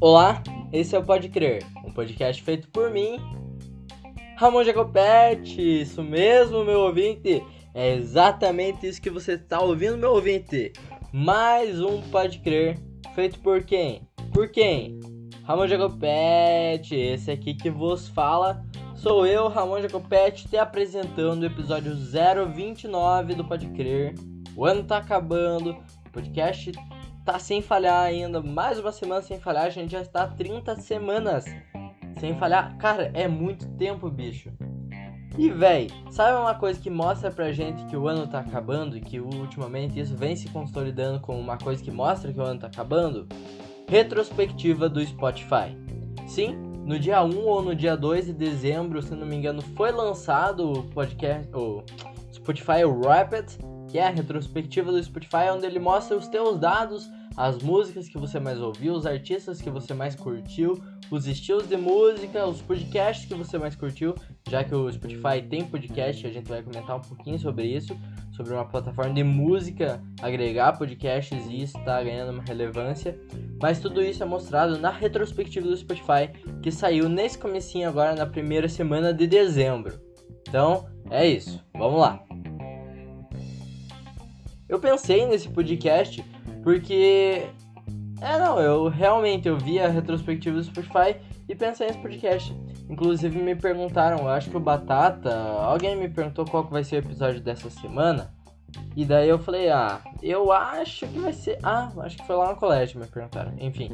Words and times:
Olá, 0.00 0.40
esse 0.72 0.94
é 0.94 0.98
o 1.00 1.02
Pode 1.02 1.28
Crer, 1.28 1.66
um 1.84 1.90
podcast 1.90 2.40
feito 2.40 2.68
por 2.68 2.88
mim, 2.88 3.18
Ramon 4.36 4.62
Jacopetti. 4.62 5.80
Isso 5.80 6.04
mesmo, 6.04 6.64
meu 6.64 6.82
ouvinte. 6.82 7.42
É 7.74 7.96
exatamente 7.96 8.86
isso 8.86 9.02
que 9.02 9.10
você 9.10 9.32
está 9.32 9.60
ouvindo, 9.60 9.98
meu 9.98 10.12
ouvinte. 10.12 10.72
Mais 11.12 11.80
um 11.80 12.00
Pode 12.12 12.38
Crer, 12.38 12.78
feito 13.16 13.40
por 13.40 13.64
quem? 13.64 14.08
Por 14.32 14.48
quem? 14.52 15.00
Ramon 15.42 15.66
Jacopetti, 15.66 16.94
esse 16.94 17.32
aqui 17.32 17.52
que 17.52 17.68
vos 17.68 18.06
fala. 18.06 18.64
Sou 18.94 19.26
eu, 19.26 19.48
Ramon 19.48 19.82
Jacopetti, 19.82 20.46
te 20.46 20.56
apresentando 20.56 21.42
o 21.42 21.46
episódio 21.46 21.96
029 21.96 23.34
do 23.34 23.44
Pode 23.44 23.66
Crer. 23.70 24.14
O 24.54 24.64
ano 24.64 24.84
tá 24.84 24.98
acabando, 24.98 25.72
o 26.06 26.10
podcast 26.12 26.70
tá 27.28 27.38
sem 27.38 27.60
falhar 27.60 28.06
ainda. 28.06 28.40
Mais 28.40 28.78
uma 28.78 28.90
semana 28.90 29.20
sem 29.20 29.38
falhar, 29.38 29.66
a 29.66 29.68
gente 29.68 29.92
já 29.92 30.00
está 30.00 30.26
30 30.26 30.76
semanas 30.76 31.44
sem 32.18 32.34
falhar. 32.38 32.74
Cara, 32.78 33.10
é 33.12 33.28
muito 33.28 33.68
tempo, 33.72 34.08
bicho. 34.08 34.50
E 35.36 35.50
véi, 35.50 35.90
sabe 36.10 36.38
uma 36.38 36.54
coisa 36.54 36.80
que 36.80 36.88
mostra 36.88 37.30
pra 37.30 37.52
gente 37.52 37.84
que 37.84 37.96
o 37.98 38.08
ano 38.08 38.26
tá 38.26 38.40
acabando 38.40 38.96
e 38.96 39.02
que 39.02 39.20
ultimamente 39.20 40.00
isso 40.00 40.16
vem 40.16 40.34
se 40.36 40.48
consolidando 40.48 41.20
como 41.20 41.38
uma 41.38 41.58
coisa 41.58 41.82
que 41.82 41.90
mostra 41.90 42.32
que 42.32 42.40
o 42.40 42.42
ano 42.42 42.60
tá 42.60 42.66
acabando? 42.66 43.28
Retrospectiva 43.86 44.88
do 44.88 45.04
Spotify. 45.04 45.76
Sim, 46.26 46.56
no 46.86 46.98
dia 46.98 47.22
1 47.22 47.44
ou 47.44 47.60
no 47.60 47.74
dia 47.74 47.94
2 47.94 48.24
de 48.24 48.32
dezembro, 48.32 49.02
se 49.02 49.14
não 49.14 49.26
me 49.26 49.36
engano, 49.36 49.60
foi 49.76 49.92
lançado 49.92 50.72
o 50.72 50.82
podcast, 50.84 51.46
o 51.54 51.84
Spotify 52.32 52.84
Rapid, 53.04 53.50
que 53.86 53.98
é 53.98 54.06
a 54.06 54.10
retrospectiva 54.10 54.90
do 54.90 55.02
Spotify, 55.02 55.50
onde 55.54 55.66
ele 55.66 55.78
mostra 55.78 56.16
os 56.16 56.26
teus 56.26 56.58
dados 56.58 57.17
as 57.38 57.56
músicas 57.62 58.08
que 58.08 58.18
você 58.18 58.40
mais 58.40 58.60
ouviu, 58.60 58.94
os 58.94 59.06
artistas 59.06 59.62
que 59.62 59.70
você 59.70 59.94
mais 59.94 60.16
curtiu, 60.16 60.82
os 61.08 61.24
estilos 61.28 61.68
de 61.68 61.76
música, 61.76 62.44
os 62.44 62.60
podcasts 62.60 63.26
que 63.26 63.34
você 63.34 63.56
mais 63.56 63.76
curtiu, 63.76 64.12
já 64.50 64.64
que 64.64 64.74
o 64.74 64.90
Spotify 64.92 65.40
tem 65.48 65.64
podcast, 65.64 66.26
a 66.26 66.32
gente 66.32 66.48
vai 66.48 66.64
comentar 66.64 66.96
um 66.96 67.00
pouquinho 67.00 67.38
sobre 67.38 67.64
isso, 67.64 67.96
sobre 68.32 68.52
uma 68.52 68.64
plataforma 68.64 69.14
de 69.14 69.22
música 69.22 70.02
agregar 70.20 70.76
podcasts 70.76 71.46
e 71.48 71.62
está 71.62 72.02
ganhando 72.02 72.32
uma 72.32 72.42
relevância. 72.42 73.16
Mas 73.62 73.78
tudo 73.78 74.02
isso 74.02 74.20
é 74.20 74.26
mostrado 74.26 74.76
na 74.76 74.90
retrospectiva 74.90 75.68
do 75.68 75.76
Spotify 75.76 76.32
que 76.60 76.72
saiu 76.72 77.08
nesse 77.08 77.38
comecinho 77.38 77.88
agora 77.88 78.16
na 78.16 78.26
primeira 78.26 78.68
semana 78.68 79.14
de 79.14 79.28
dezembro. 79.28 80.00
Então, 80.48 80.88
é 81.08 81.24
isso. 81.24 81.64
Vamos 81.72 82.00
lá. 82.00 82.20
Eu 84.68 84.80
pensei 84.80 85.24
nesse 85.24 85.48
podcast 85.48 86.22
porque. 86.68 87.48
É, 88.20 88.38
não, 88.38 88.60
eu 88.60 88.88
realmente 88.88 89.48
eu 89.48 89.56
vi 89.56 89.80
a 89.80 89.88
retrospectiva 89.88 90.54
do 90.54 90.62
Spotify 90.62 91.16
e 91.48 91.54
pensei 91.54 91.86
nesse 91.86 91.98
podcast. 92.00 92.54
Inclusive 92.90 93.40
me 93.40 93.54
perguntaram, 93.54 94.18
eu 94.18 94.28
acho 94.28 94.50
que 94.50 94.56
o 94.56 94.60
Batata, 94.60 95.34
alguém 95.62 95.96
me 95.96 96.10
perguntou 96.10 96.44
qual 96.44 96.66
que 96.66 96.72
vai 96.72 96.84
ser 96.84 96.96
o 96.96 97.06
episódio 97.06 97.40
dessa 97.40 97.70
semana. 97.70 98.34
E 98.94 99.06
daí 99.06 99.30
eu 99.30 99.38
falei, 99.38 99.70
ah, 99.70 100.02
eu 100.22 100.52
acho 100.52 101.06
que 101.06 101.18
vai 101.18 101.32
ser. 101.32 101.58
Ah, 101.62 101.90
acho 102.00 102.18
que 102.18 102.26
foi 102.26 102.36
lá 102.36 102.50
no 102.50 102.56
colégio 102.56 103.00
me 103.00 103.06
perguntaram. 103.06 103.54
Enfim. 103.58 103.88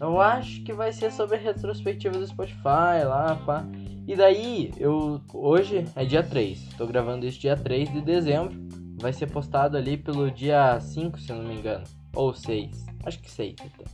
Eu 0.00 0.18
acho 0.18 0.62
que 0.62 0.72
vai 0.72 0.92
ser 0.92 1.12
sobre 1.12 1.36
a 1.36 1.40
retrospectiva 1.40 2.16
do 2.16 2.26
Spotify 2.26 3.04
lá, 3.04 3.38
pá. 3.44 3.66
E 4.06 4.16
daí, 4.16 4.72
eu. 4.78 5.20
Hoje 5.34 5.84
é 5.94 6.06
dia 6.06 6.22
3. 6.22 6.70
Tô 6.78 6.86
gravando 6.86 7.26
isso 7.26 7.38
dia 7.38 7.54
3 7.54 7.92
de 7.92 8.00
dezembro. 8.00 8.56
Vai 8.98 9.12
ser 9.12 9.30
postado 9.30 9.76
ali 9.76 9.98
pelo 9.98 10.30
dia 10.30 10.80
5, 10.80 11.20
se 11.20 11.32
não 11.32 11.42
me 11.42 11.54
engano. 11.54 11.84
Ou 12.18 12.34
6. 12.34 12.84
Acho 13.04 13.20
que 13.20 13.30
6 13.30 13.54
então. 13.64 13.86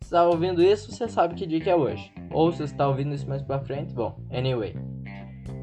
Se 0.00 0.06
está 0.08 0.26
ouvindo 0.26 0.60
isso, 0.60 0.90
você 0.90 1.06
sabe 1.06 1.36
que 1.36 1.46
dia 1.46 1.60
que 1.60 1.70
é 1.70 1.76
hoje. 1.76 2.10
Ou 2.32 2.52
se 2.52 2.64
está 2.64 2.88
ouvindo 2.88 3.14
isso 3.14 3.28
mais 3.28 3.40
pra 3.40 3.60
frente, 3.60 3.94
bom, 3.94 4.18
anyway. 4.32 4.74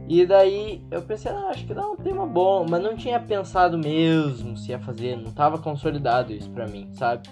E 0.08 0.26
daí 0.26 0.82
eu 0.90 1.02
pensei, 1.02 1.30
ah, 1.30 1.50
acho 1.50 1.66
que 1.66 1.74
dá 1.74 1.86
um 1.86 1.98
tema 1.98 2.26
bom, 2.26 2.66
mas 2.70 2.82
não 2.82 2.96
tinha 2.96 3.20
pensado 3.20 3.78
mesmo 3.78 4.56
se 4.56 4.72
ia 4.72 4.80
fazer, 4.80 5.18
não 5.18 5.34
tava 5.34 5.58
consolidado 5.58 6.32
isso 6.32 6.50
pra 6.52 6.68
mim, 6.68 6.88
sabe? 6.94 7.28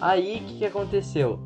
Aí 0.00 0.38
o 0.38 0.44
que, 0.44 0.58
que 0.58 0.64
aconteceu? 0.64 1.38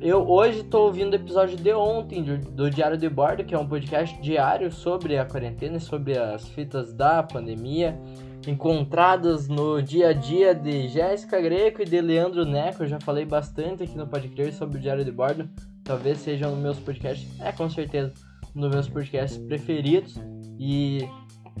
Eu 0.00 0.28
hoje 0.28 0.62
tô 0.62 0.84
ouvindo 0.84 1.14
o 1.14 1.16
episódio 1.16 1.56
de 1.56 1.72
ontem 1.72 2.22
do, 2.22 2.38
do 2.38 2.70
Diário 2.70 2.96
de 2.96 3.08
Bordo, 3.08 3.42
que 3.42 3.54
é 3.54 3.58
um 3.58 3.66
podcast 3.66 4.16
diário 4.22 4.70
sobre 4.70 5.18
a 5.18 5.24
quarentena 5.24 5.78
e 5.78 5.80
sobre 5.80 6.16
as 6.16 6.48
fitas 6.50 6.92
da 6.92 7.20
pandemia 7.20 7.98
encontradas 8.46 9.48
no 9.48 9.82
dia 9.82 10.08
a 10.08 10.12
dia 10.12 10.54
de 10.54 10.88
Jéssica 10.88 11.40
Greco 11.40 11.82
e 11.82 11.84
de 11.84 12.00
Leandro 12.00 12.44
Neco. 12.44 12.82
Eu 12.82 12.88
já 12.88 13.00
falei 13.00 13.24
bastante 13.24 13.82
aqui 13.82 13.96
no 13.96 14.06
podcast 14.06 14.54
sobre 14.54 14.78
o 14.78 14.80
Diário 14.80 15.04
de 15.04 15.12
Bordo. 15.12 15.48
Talvez 15.84 16.18
sejam 16.18 16.54
meus 16.56 16.78
podcasts, 16.78 17.28
é 17.40 17.52
com 17.52 17.68
certeza, 17.68 18.12
um 18.54 18.60
dos 18.60 18.70
meus 18.70 18.88
podcasts 18.88 19.38
preferidos. 19.38 20.14
E 20.58 21.08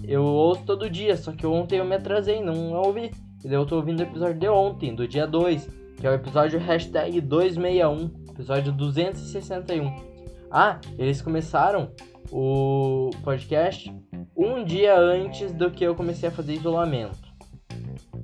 eu 0.04 0.22
ouço 0.22 0.62
todo 0.64 0.88
dia, 0.88 1.16
só 1.16 1.32
que 1.32 1.46
ontem 1.46 1.78
eu 1.78 1.84
me 1.84 1.96
atrasei, 1.96 2.42
não 2.42 2.72
ouvi. 2.72 3.10
E 3.44 3.52
eu 3.52 3.64
tô 3.66 3.76
ouvindo 3.76 4.00
o 4.00 4.02
episódio 4.02 4.38
de 4.38 4.48
ontem, 4.48 4.94
do 4.94 5.08
dia 5.08 5.26
2, 5.26 5.68
que 5.98 6.06
é 6.06 6.10
o 6.10 6.14
episódio 6.14 6.58
hashtag 6.58 7.20
261, 7.20 8.10
episódio 8.30 8.72
261. 8.72 10.10
Ah, 10.50 10.80
eles 10.98 11.22
começaram 11.22 11.90
o 12.30 13.10
podcast 13.22 13.92
um 14.36 14.64
dia 14.64 14.98
antes 14.98 15.52
do 15.52 15.70
que 15.70 15.84
eu 15.84 15.94
comecei 15.94 16.28
a 16.28 16.32
fazer 16.32 16.54
isolamento. 16.54 17.30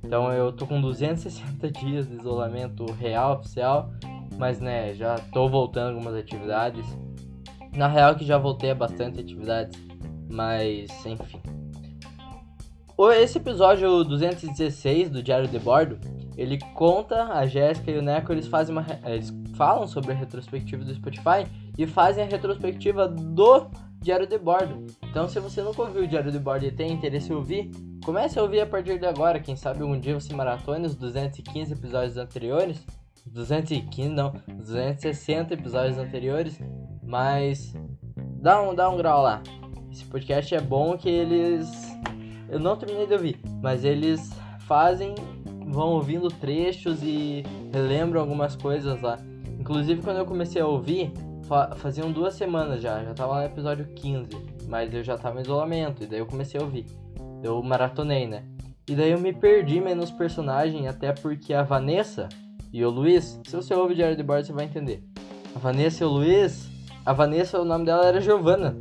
Então 0.05 0.33
eu 0.33 0.53
tô 0.53 0.67
com 0.67 0.81
260 0.81 1.71
dias 1.73 2.09
de 2.09 2.15
isolamento 2.15 2.85
real, 2.93 3.39
oficial, 3.39 3.91
mas 4.39 4.61
né, 4.61 4.95
já 4.95 5.17
tô 5.33 5.49
voltando 5.49 5.95
algumas 5.95 6.15
atividades. 6.15 6.87
Na 7.75 7.89
real 7.89 8.15
que 8.15 8.25
já 8.25 8.39
voltei 8.39 8.71
a 8.71 8.75
bastante 8.75 9.21
atividades, 9.21 9.79
mas 10.31 10.89
enfim. 11.05 11.41
Esse 13.21 13.37
episódio 13.37 14.03
216 14.05 15.11
do 15.11 15.23
Diário 15.23 15.47
de 15.47 15.59
Bordo, 15.59 15.99
ele 16.37 16.59
conta 16.75 17.25
a 17.25 17.47
Jéssica 17.47 17.91
e 17.91 17.99
o 17.99 18.03
Neco, 18.03 18.33
eles 18.33 18.47
fazem 18.47 18.75
uma 18.75 18.87
eles 19.05 19.35
falam 19.55 19.87
sobre 19.87 20.13
a 20.13 20.15
retrospectiva 20.15 20.85
do 20.85 20.95
Spotify 20.95 21.47
e 21.77 21.87
fazem 21.87 22.25
a 22.25 22.27
retrospectiva 22.27 23.07
do 23.07 23.69
Diário 24.01 24.27
de 24.27 24.39
Bordo. 24.39 24.87
Então, 25.03 25.29
se 25.29 25.41
você 25.41 25.63
nunca 25.63 25.83
ouviu 25.83 26.05
o 26.05 26.07
Diário 26.07 26.31
de 26.31 26.39
Bordo 26.39 26.65
e 26.65 26.71
tem 26.71 26.93
interesse 26.93 27.33
em 27.33 27.35
ouvir, 27.35 27.71
comece 28.05 28.39
a 28.39 28.43
ouvir 28.43 28.61
a 28.61 28.67
partir 28.67 28.99
de 28.99 29.07
agora. 29.07 29.41
Quem 29.41 29.57
sabe 29.57 29.83
um 29.83 29.99
dia 29.99 30.15
você 30.15 30.33
maratone 30.35 30.87
os 30.87 30.95
215 30.95 31.73
episódios 31.73 32.17
anteriores. 32.17 32.85
215 33.27 34.09
não, 34.09 34.33
260 34.47 35.55
episódios 35.55 35.99
anteriores. 35.99 36.61
Mas 37.03 37.75
dá 38.41 38.63
um, 38.63 38.75
dá 38.75 38.89
um 38.89 38.97
grau 38.97 39.23
lá. 39.23 39.43
Esse 39.91 40.05
podcast 40.05 40.55
é 40.55 40.61
bom 40.61 40.97
que 40.97 41.09
eles. 41.09 41.69
Eu 42.49 42.61
não 42.61 42.77
terminei 42.77 43.07
de 43.07 43.15
ouvir, 43.15 43.41
mas 43.61 43.85
eles 43.85 44.31
fazem, 44.61 45.15
vão 45.67 45.89
ouvindo 45.89 46.29
trechos 46.29 47.03
e 47.03 47.43
relembram 47.73 48.21
algumas 48.21 48.55
coisas 48.55 49.01
lá. 49.01 49.19
Inclusive, 49.59 50.03
quando 50.03 50.19
eu 50.19 50.27
comecei 50.27 50.63
a 50.63 50.67
ouvir, 50.67 51.13
faziam 51.77 52.13
duas 52.13 52.35
semanas 52.35 52.83
já, 52.83 53.03
já 53.03 53.15
tava 53.15 53.41
no 53.41 53.45
episódio 53.45 53.87
15, 53.95 54.31
mas 54.69 54.93
eu 54.93 55.03
já 55.03 55.17
tava 55.17 55.39
em 55.39 55.43
isolamento, 55.43 56.05
e 56.05 56.07
daí 56.07 56.19
eu 56.19 56.27
comecei 56.27 56.61
a 56.61 56.65
ouvir. 56.65 56.87
Eu 57.43 57.63
maratonei, 57.63 58.27
né? 58.27 58.45
E 58.89 58.95
daí 58.95 59.11
eu 59.11 59.21
me 59.21 59.33
perdi 59.33 59.81
menos 59.81 60.11
personagem, 60.11 60.89
até 60.89 61.13
porque 61.13 61.53
a 61.53 61.63
Vanessa 61.63 62.29
e 62.73 62.85
o 62.85 62.91
Luiz, 62.91 63.41
se 63.45 63.57
você 63.57 63.75
ouve 63.75 63.95
Diário 63.95 64.17
de 64.17 64.23
Bordo, 64.23 64.47
você 64.47 64.53
vai 64.53 64.65
entender. 64.65 65.03
A 65.55 65.59
Vanessa 65.59 66.05
e 66.05 66.07
o 66.07 66.11
Luiz, 66.11 66.69
a 67.05 67.13
Vanessa, 67.13 67.61
o 67.61 67.65
nome 67.65 67.85
dela 67.85 68.07
era 68.07 68.21
Giovana. 68.21 68.77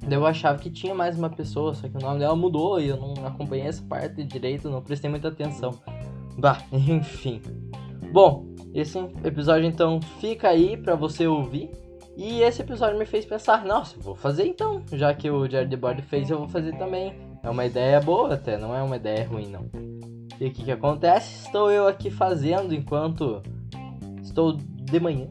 Daí 0.00 0.18
eu 0.18 0.26
achava 0.26 0.58
que 0.58 0.70
tinha 0.70 0.94
mais 0.94 1.16
uma 1.16 1.30
pessoa, 1.30 1.74
só 1.74 1.88
que 1.88 1.96
o 1.96 2.00
nome 2.00 2.18
dela 2.18 2.34
mudou 2.34 2.80
e 2.80 2.88
eu 2.88 2.96
não 2.96 3.26
acompanhei 3.26 3.66
essa 3.66 3.82
parte 3.84 4.24
direito, 4.24 4.68
não 4.68 4.82
prestei 4.82 5.08
muita 5.08 5.28
atenção. 5.28 5.80
Bah, 6.38 6.58
enfim. 6.72 7.40
Bom, 8.12 8.46
esse 8.74 8.98
episódio 9.24 9.66
então 9.66 10.00
fica 10.20 10.48
aí 10.48 10.76
para 10.76 10.94
você 10.94 11.26
ouvir. 11.26 11.70
E 12.16 12.42
esse 12.42 12.60
episódio 12.60 12.98
me 12.98 13.06
fez 13.06 13.24
pensar, 13.24 13.64
nossa, 13.64 13.98
vou 13.98 14.14
fazer 14.14 14.46
então, 14.46 14.82
já 14.92 15.14
que 15.14 15.30
o 15.30 15.48
Jared 15.48 15.74
Board 15.76 16.02
fez, 16.02 16.30
eu 16.30 16.38
vou 16.38 16.48
fazer 16.48 16.76
também. 16.76 17.14
É 17.42 17.50
uma 17.50 17.64
ideia 17.64 18.00
boa 18.00 18.34
até, 18.34 18.56
não 18.58 18.74
é 18.74 18.82
uma 18.82 18.96
ideia 18.96 19.26
ruim 19.26 19.48
não. 19.48 19.68
E 20.38 20.46
o 20.46 20.52
que, 20.52 20.64
que 20.64 20.72
acontece? 20.72 21.46
Estou 21.46 21.70
eu 21.70 21.86
aqui 21.88 22.10
fazendo 22.10 22.74
enquanto 22.74 23.42
estou 24.22 24.52
de 24.56 25.00
manhã, 25.00 25.28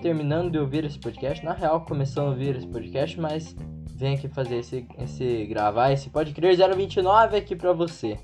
terminando 0.00 0.50
de 0.50 0.58
ouvir 0.58 0.84
esse 0.84 0.98
podcast. 0.98 1.44
Na 1.44 1.52
real, 1.52 1.84
começando 1.84 2.28
a 2.28 2.30
ouvir 2.30 2.56
esse 2.56 2.66
podcast, 2.66 3.18
mas 3.20 3.56
venho 3.94 4.16
aqui 4.16 4.28
fazer 4.28 4.58
esse, 4.58 4.86
esse 4.98 5.46
gravar 5.46 5.90
esse 5.90 6.08
Pode 6.10 6.32
Crer 6.32 6.56
029 6.56 7.36
aqui 7.36 7.56
pra 7.56 7.72
você. 7.72 8.18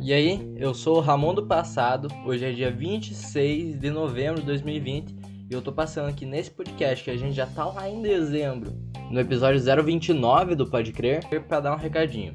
E 0.00 0.12
aí, 0.12 0.54
eu 0.56 0.72
sou 0.72 0.98
o 0.98 1.00
Ramon 1.00 1.34
do 1.34 1.46
Passado, 1.46 2.08
hoje 2.24 2.44
é 2.44 2.52
dia 2.52 2.70
26 2.70 3.78
de 3.78 3.90
novembro 3.90 4.40
de 4.40 4.46
2020 4.46 5.14
e 5.50 5.52
eu 5.52 5.60
tô 5.60 5.72
passando 5.72 6.08
aqui 6.08 6.24
nesse 6.24 6.50
podcast 6.50 7.04
que 7.04 7.10
a 7.10 7.16
gente 7.16 7.34
já 7.34 7.46
tá 7.46 7.66
lá 7.66 7.88
em 7.88 8.00
dezembro, 8.00 8.72
no 9.10 9.18
episódio 9.18 9.60
029 9.60 10.54
do 10.54 10.66
Pode 10.66 10.92
Crer, 10.92 11.26
pra 11.46 11.60
dar 11.60 11.74
um 11.74 11.78
recadinho. 11.78 12.32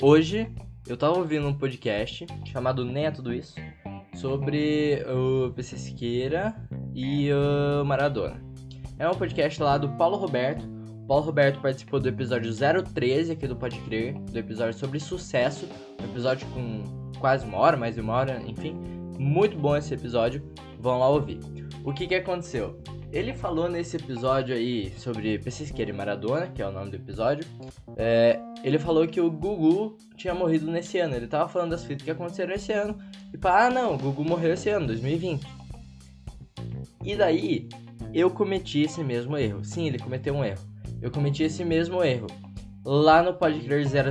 Hoje 0.00 0.48
eu 0.86 0.96
tava 0.96 1.18
ouvindo 1.18 1.48
um 1.48 1.54
podcast 1.54 2.24
chamado 2.44 2.84
Nem 2.84 3.06
é 3.06 3.10
Tudo 3.10 3.34
Isso, 3.34 3.56
sobre 4.14 5.04
o 5.08 5.52
PC 5.52 5.76
Siqueira 5.76 6.54
e 6.94 7.28
o 7.32 7.84
Maradona. 7.84 8.40
É 8.98 9.08
um 9.08 9.14
podcast 9.14 9.60
lá 9.60 9.76
do 9.76 9.88
Paulo 9.96 10.16
Roberto. 10.16 10.75
Paulo 11.06 11.24
Roberto 11.24 11.60
participou 11.60 12.00
do 12.00 12.08
episódio 12.08 12.52
013 12.52 13.32
aqui 13.32 13.46
do 13.46 13.54
Pode 13.54 13.78
Crer, 13.82 14.14
do 14.14 14.36
episódio 14.36 14.76
sobre 14.76 14.98
sucesso, 14.98 15.68
um 16.00 16.04
episódio 16.04 16.46
com 16.48 16.82
quase 17.20 17.46
uma 17.46 17.58
hora, 17.58 17.76
mais 17.76 17.94
de 17.94 18.00
uma 18.00 18.12
hora, 18.12 18.42
enfim. 18.44 18.74
Muito 19.16 19.56
bom 19.56 19.76
esse 19.76 19.94
episódio, 19.94 20.42
vão 20.80 20.98
lá 20.98 21.08
ouvir. 21.08 21.38
O 21.84 21.92
que 21.92 22.08
que 22.08 22.14
aconteceu? 22.16 22.82
Ele 23.12 23.32
falou 23.32 23.68
nesse 23.68 23.96
episódio 23.96 24.52
aí 24.52 24.92
sobre 24.98 25.38
PC 25.38 25.72
e 25.80 25.92
Maradona, 25.92 26.48
que 26.48 26.60
é 26.60 26.66
o 26.66 26.72
nome 26.72 26.90
do 26.90 26.96
episódio. 26.96 27.46
É, 27.96 28.40
ele 28.64 28.78
falou 28.78 29.06
que 29.06 29.20
o 29.20 29.30
Gugu 29.30 29.96
tinha 30.16 30.34
morrido 30.34 30.68
nesse 30.68 30.98
ano. 30.98 31.14
Ele 31.14 31.28
tava 31.28 31.48
falando 31.48 31.70
das 31.70 31.84
fitas 31.84 32.04
que 32.04 32.10
aconteceram 32.10 32.52
esse 32.52 32.72
ano. 32.72 32.98
E 33.32 33.38
pá, 33.38 33.66
ah 33.66 33.70
não, 33.70 33.94
o 33.94 33.98
Gugu 33.98 34.24
morreu 34.24 34.54
esse 34.54 34.68
ano, 34.68 34.88
2020. 34.88 35.46
E 37.04 37.14
daí, 37.14 37.68
eu 38.12 38.28
cometi 38.28 38.82
esse 38.82 39.04
mesmo 39.04 39.38
erro. 39.38 39.64
Sim, 39.64 39.86
ele 39.86 40.00
cometeu 40.00 40.34
um 40.34 40.44
erro. 40.44 40.75
Eu 41.00 41.10
cometi 41.10 41.42
esse 41.42 41.64
mesmo 41.64 42.02
erro. 42.02 42.26
Lá 42.84 43.22
no 43.22 43.34
Podcrer 43.34 43.86
000, 43.86 44.06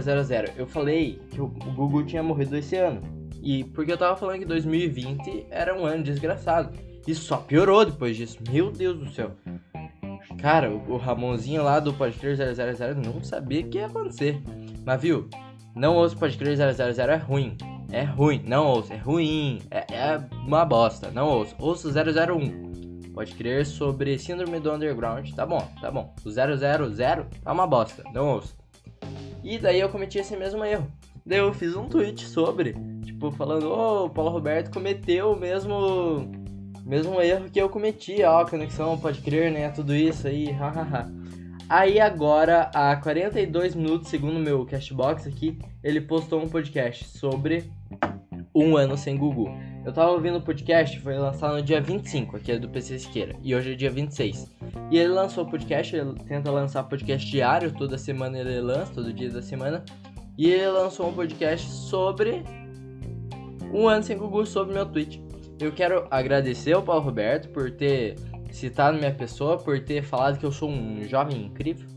eu 0.58 0.68
falei 0.68 1.20
que 1.32 1.42
o 1.42 1.48
Gugu 1.48 2.04
tinha 2.04 2.22
morrido 2.22 2.58
esse 2.58 2.76
ano. 2.76 3.02
E 3.42 3.64
porque 3.64 3.92
eu 3.92 3.98
tava 3.98 4.18
falando 4.18 4.40
que 4.40 4.46
2020 4.46 5.48
era 5.50 5.80
um 5.80 5.86
ano 5.86 6.04
desgraçado. 6.04 6.78
E 7.08 7.14
só 7.14 7.38
piorou 7.38 7.86
depois 7.86 8.18
disso. 8.18 8.40
Meu 8.50 8.72
Deus 8.72 8.98
do 8.98 9.10
céu. 9.12 9.32
Cara, 10.42 10.72
o 10.72 10.98
Ramonzinho 10.98 11.64
lá 11.64 11.80
do 11.80 11.94
Podcrer 11.94 12.36
000 12.36 12.96
não 12.96 13.24
sabia 13.24 13.62
o 13.62 13.70
que 13.70 13.78
ia 13.78 13.86
acontecer. 13.86 14.42
Mas 14.84 15.02
viu, 15.02 15.30
não 15.76 15.96
ouço 15.96 16.18
Podcrer 16.18 16.56
000 16.56 16.70
é 17.10 17.16
ruim. 17.16 17.58
É 17.92 18.04
ruim, 18.04 18.44
não 18.46 18.68
ouço, 18.68 18.92
é 18.92 18.98
ruim. 18.98 19.60
É, 19.72 19.86
é 19.94 20.22
uma 20.46 20.66
bosta, 20.66 21.12
não 21.12 21.28
ouço. 21.28 21.56
Ouço 21.60 21.90
001. 21.90 22.75
Pode 23.16 23.34
crer 23.34 23.66
sobre 23.66 24.20
Síndrome 24.20 24.60
do 24.60 24.74
Underground. 24.74 25.32
Tá 25.32 25.46
bom, 25.46 25.66
tá 25.80 25.90
bom. 25.90 26.14
O 26.26 26.30
000 26.30 26.48
tá 27.42 27.54
uma 27.54 27.66
bosta, 27.66 28.04
não 28.14 28.28
ouço. 28.34 28.54
E 29.42 29.58
daí 29.58 29.80
eu 29.80 29.88
cometi 29.88 30.20
esse 30.20 30.36
mesmo 30.36 30.66
erro. 30.66 30.92
Daí 31.26 31.40
eu 31.40 31.54
fiz 31.54 31.78
um 31.78 31.88
tweet 31.88 32.26
sobre, 32.26 32.76
tipo, 33.06 33.32
falando, 33.32 33.72
ô, 33.72 34.02
oh, 34.02 34.06
o 34.08 34.10
Paulo 34.10 34.32
Roberto 34.32 34.70
cometeu 34.70 35.32
o 35.32 35.40
mesmo 35.40 36.30
mesmo 36.86 37.20
erro 37.22 37.50
que 37.50 37.60
eu 37.60 37.70
cometi, 37.70 38.22
ó, 38.22 38.46
conexão, 38.46 38.98
pode 38.98 39.22
crer, 39.22 39.50
né? 39.50 39.70
Tudo 39.70 39.96
isso 39.96 40.28
aí, 40.28 40.52
hahaha. 40.52 41.10
aí 41.70 42.02
agora, 42.02 42.70
há 42.76 42.98
42 42.98 43.76
minutos, 43.76 44.10
segundo 44.10 44.40
meu 44.40 44.66
cashbox 44.66 45.26
aqui, 45.26 45.58
ele 45.82 46.02
postou 46.02 46.44
um 46.44 46.50
podcast 46.50 47.06
sobre 47.18 47.64
um 48.54 48.76
ano 48.76 48.98
sem 48.98 49.18
Google. 49.18 49.50
Eu 49.86 49.94
tava 49.94 50.10
ouvindo 50.12 50.40
o 50.40 50.42
podcast, 50.42 51.00
foi 51.00 51.16
lançado 51.16 51.58
no 51.58 51.62
dia 51.62 51.80
25, 51.80 52.38
aqui 52.38 52.54
é 52.54 52.58
do 52.58 52.68
PC 52.68 52.98
Siqueira, 52.98 53.36
e 53.44 53.54
hoje 53.54 53.74
é 53.74 53.76
dia 53.76 53.92
26. 53.92 54.52
E 54.90 54.98
ele 54.98 55.10
lançou 55.10 55.44
o 55.44 55.48
podcast, 55.48 55.96
ele 55.96 56.12
tenta 56.28 56.50
lançar 56.50 56.82
podcast 56.86 57.30
diário, 57.30 57.72
toda 57.72 57.96
semana 57.96 58.40
ele 58.40 58.60
lança, 58.62 58.92
todo 58.92 59.14
dia 59.14 59.30
da 59.30 59.44
semana. 59.44 59.86
E 60.40 60.50
ele 60.50 60.70
lançou 60.70 61.08
um 61.08 61.14
podcast 61.14 61.70
sobre 61.70 62.44
um 63.72 63.88
ano 63.88 64.02
sem 64.02 64.18
Google, 64.18 64.44
sobre 64.48 64.74
meu 64.74 64.88
tweet. 64.88 65.24
Eu 65.60 65.72
quero 65.72 66.08
agradecer 66.10 66.74
ao 66.74 66.82
Paulo 66.82 67.04
Roberto 67.04 67.50
por 67.50 67.70
ter 67.70 68.16
citado 68.50 68.98
minha 68.98 69.14
pessoa, 69.14 69.60
por 69.60 69.80
ter 69.80 70.02
falado 70.02 70.40
que 70.40 70.46
eu 70.48 70.52
sou 70.52 70.68
um 70.68 71.04
jovem 71.04 71.46
incrível. 71.46 71.88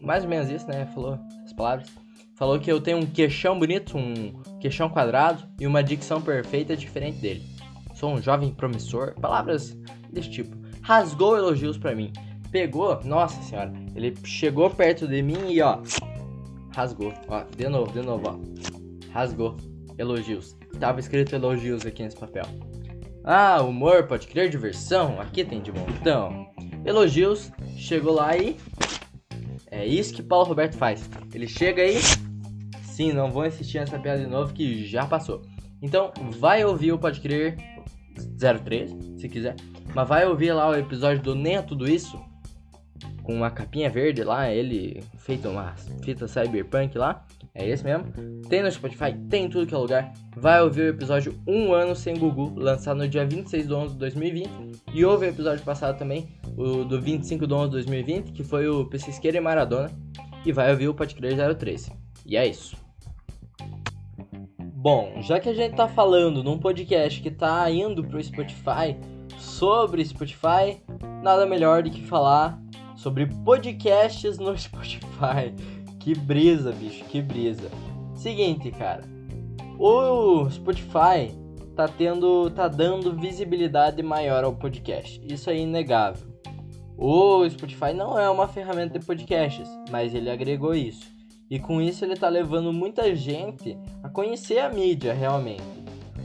Mais 0.00 0.24
ou 0.24 0.30
menos 0.30 0.50
isso, 0.50 0.66
né? 0.66 0.84
Falou 0.86 1.16
as 1.44 1.52
palavras. 1.52 2.07
Falou 2.38 2.60
que 2.60 2.70
eu 2.70 2.80
tenho 2.80 2.98
um 2.98 3.06
queixão 3.06 3.58
bonito, 3.58 3.98
um 3.98 4.40
queixão 4.60 4.88
quadrado 4.88 5.42
e 5.58 5.66
uma 5.66 5.82
dicção 5.82 6.22
perfeita 6.22 6.76
diferente 6.76 7.18
dele. 7.18 7.42
Sou 7.96 8.14
um 8.14 8.22
jovem 8.22 8.54
promissor. 8.54 9.14
Palavras 9.20 9.76
desse 10.08 10.30
tipo. 10.30 10.56
Rasgou 10.80 11.36
elogios 11.36 11.76
para 11.76 11.96
mim. 11.96 12.12
Pegou, 12.52 13.02
nossa 13.02 13.42
senhora, 13.42 13.72
ele 13.92 14.14
chegou 14.22 14.70
perto 14.70 15.08
de 15.08 15.20
mim 15.20 15.50
e 15.50 15.60
ó, 15.60 15.80
rasgou. 16.74 17.12
Ó, 17.26 17.42
de 17.56 17.68
novo, 17.68 17.92
de 17.92 18.02
novo, 18.02 18.28
ó. 18.28 19.12
Rasgou. 19.12 19.56
Elogios. 19.98 20.56
Tava 20.78 21.00
escrito 21.00 21.34
elogios 21.34 21.84
aqui 21.84 22.04
nesse 22.04 22.16
papel. 22.16 22.44
Ah, 23.24 23.60
humor 23.62 24.06
pode 24.06 24.28
criar 24.28 24.46
diversão. 24.46 25.20
Aqui 25.20 25.44
tem 25.44 25.60
de 25.60 25.72
montão. 25.72 26.48
Elogios. 26.84 27.50
Chegou 27.76 28.14
lá 28.14 28.36
e. 28.36 28.56
É 29.72 29.84
isso 29.84 30.14
que 30.14 30.22
Paulo 30.22 30.46
Roberto 30.46 30.76
faz. 30.76 31.10
Ele 31.34 31.48
chega 31.48 31.82
aí. 31.82 31.96
Sim, 32.98 33.12
não 33.12 33.30
vou 33.30 33.46
insistir 33.46 33.78
nessa 33.78 33.96
piada 33.96 34.24
de 34.24 34.26
novo 34.26 34.52
que 34.52 34.84
já 34.84 35.06
passou. 35.06 35.42
Então, 35.80 36.12
vai 36.36 36.64
ouvir 36.64 36.90
o 36.90 36.98
Pode 36.98 37.20
Crer 37.20 37.56
03, 38.36 38.90
se 39.16 39.28
quiser. 39.28 39.54
Mas 39.94 40.08
vai 40.08 40.26
ouvir 40.26 40.52
lá 40.52 40.68
o 40.68 40.74
episódio 40.74 41.22
do 41.22 41.32
Nem 41.32 41.58
é 41.58 41.62
Tudo 41.62 41.88
Isso. 41.88 42.20
Com 43.22 43.36
uma 43.36 43.52
capinha 43.52 43.88
verde 43.88 44.24
lá, 44.24 44.50
ele 44.50 45.00
feito 45.16 45.48
uma 45.48 45.76
fita 46.02 46.26
cyberpunk 46.26 46.98
lá. 46.98 47.24
É 47.54 47.68
esse 47.68 47.84
mesmo. 47.84 48.06
Tem 48.48 48.64
no 48.64 48.72
Spotify, 48.72 49.12
tem 49.30 49.44
em 49.44 49.48
tudo 49.48 49.64
que 49.64 49.74
é 49.76 49.78
lugar. 49.78 50.12
Vai 50.36 50.60
ouvir 50.60 50.80
o 50.80 50.88
episódio 50.88 51.38
Um 51.46 51.72
Ano 51.72 51.94
Sem 51.94 52.18
Gugu, 52.18 52.58
lançado 52.58 52.96
no 52.96 53.08
dia 53.08 53.24
26 53.24 53.68
de 53.68 53.72
11 53.72 53.92
de 53.92 53.98
2020. 54.00 54.50
E 54.92 55.04
ouve 55.04 55.26
o 55.26 55.28
episódio 55.28 55.64
passado 55.64 55.96
também, 55.96 56.26
o 56.56 56.82
do 56.82 57.00
25 57.00 57.46
de 57.46 57.54
11 57.54 57.64
de 57.66 57.72
2020, 57.74 58.32
que 58.32 58.42
foi 58.42 58.68
o 58.68 58.90
Esquerda 58.92 59.38
e 59.38 59.40
Maradona. 59.40 59.88
E 60.44 60.50
vai 60.50 60.72
ouvir 60.72 60.88
o 60.88 60.94
Podcast 60.94 61.54
013. 61.54 61.92
E 62.26 62.36
é 62.36 62.44
isso. 62.44 62.87
Bom, 64.80 65.20
já 65.22 65.40
que 65.40 65.48
a 65.48 65.52
gente 65.52 65.74
tá 65.74 65.88
falando 65.88 66.44
num 66.44 66.56
podcast 66.56 67.20
que 67.20 67.32
tá 67.32 67.68
indo 67.68 68.04
pro 68.04 68.22
Spotify 68.22 68.96
sobre 69.36 70.04
Spotify, 70.04 70.80
nada 71.20 71.44
melhor 71.44 71.82
do 71.82 71.90
que 71.90 72.06
falar 72.06 72.62
sobre 72.94 73.26
podcasts 73.26 74.38
no 74.38 74.54
Spotify. 74.56 75.52
Que 75.98 76.14
brisa, 76.14 76.70
bicho, 76.70 77.04
que 77.06 77.20
brisa. 77.20 77.68
Seguinte, 78.14 78.70
cara. 78.70 79.02
O 79.80 80.48
Spotify 80.48 81.36
tá 81.74 81.88
tendo, 81.88 82.48
tá 82.50 82.68
dando 82.68 83.16
visibilidade 83.16 84.00
maior 84.00 84.44
ao 84.44 84.54
podcast. 84.54 85.20
Isso 85.24 85.50
é 85.50 85.56
inegável. 85.56 86.28
O 86.96 87.44
Spotify 87.50 87.92
não 87.92 88.16
é 88.16 88.30
uma 88.30 88.46
ferramenta 88.46 88.96
de 88.96 89.04
podcasts, 89.04 89.68
mas 89.90 90.14
ele 90.14 90.30
agregou 90.30 90.72
isso. 90.72 91.17
E 91.50 91.58
com 91.58 91.80
isso 91.80 92.04
ele 92.04 92.14
tá 92.14 92.28
levando 92.28 92.72
muita 92.72 93.14
gente 93.14 93.76
a 94.02 94.08
conhecer 94.08 94.58
a 94.58 94.68
mídia 94.68 95.14
realmente. 95.14 95.62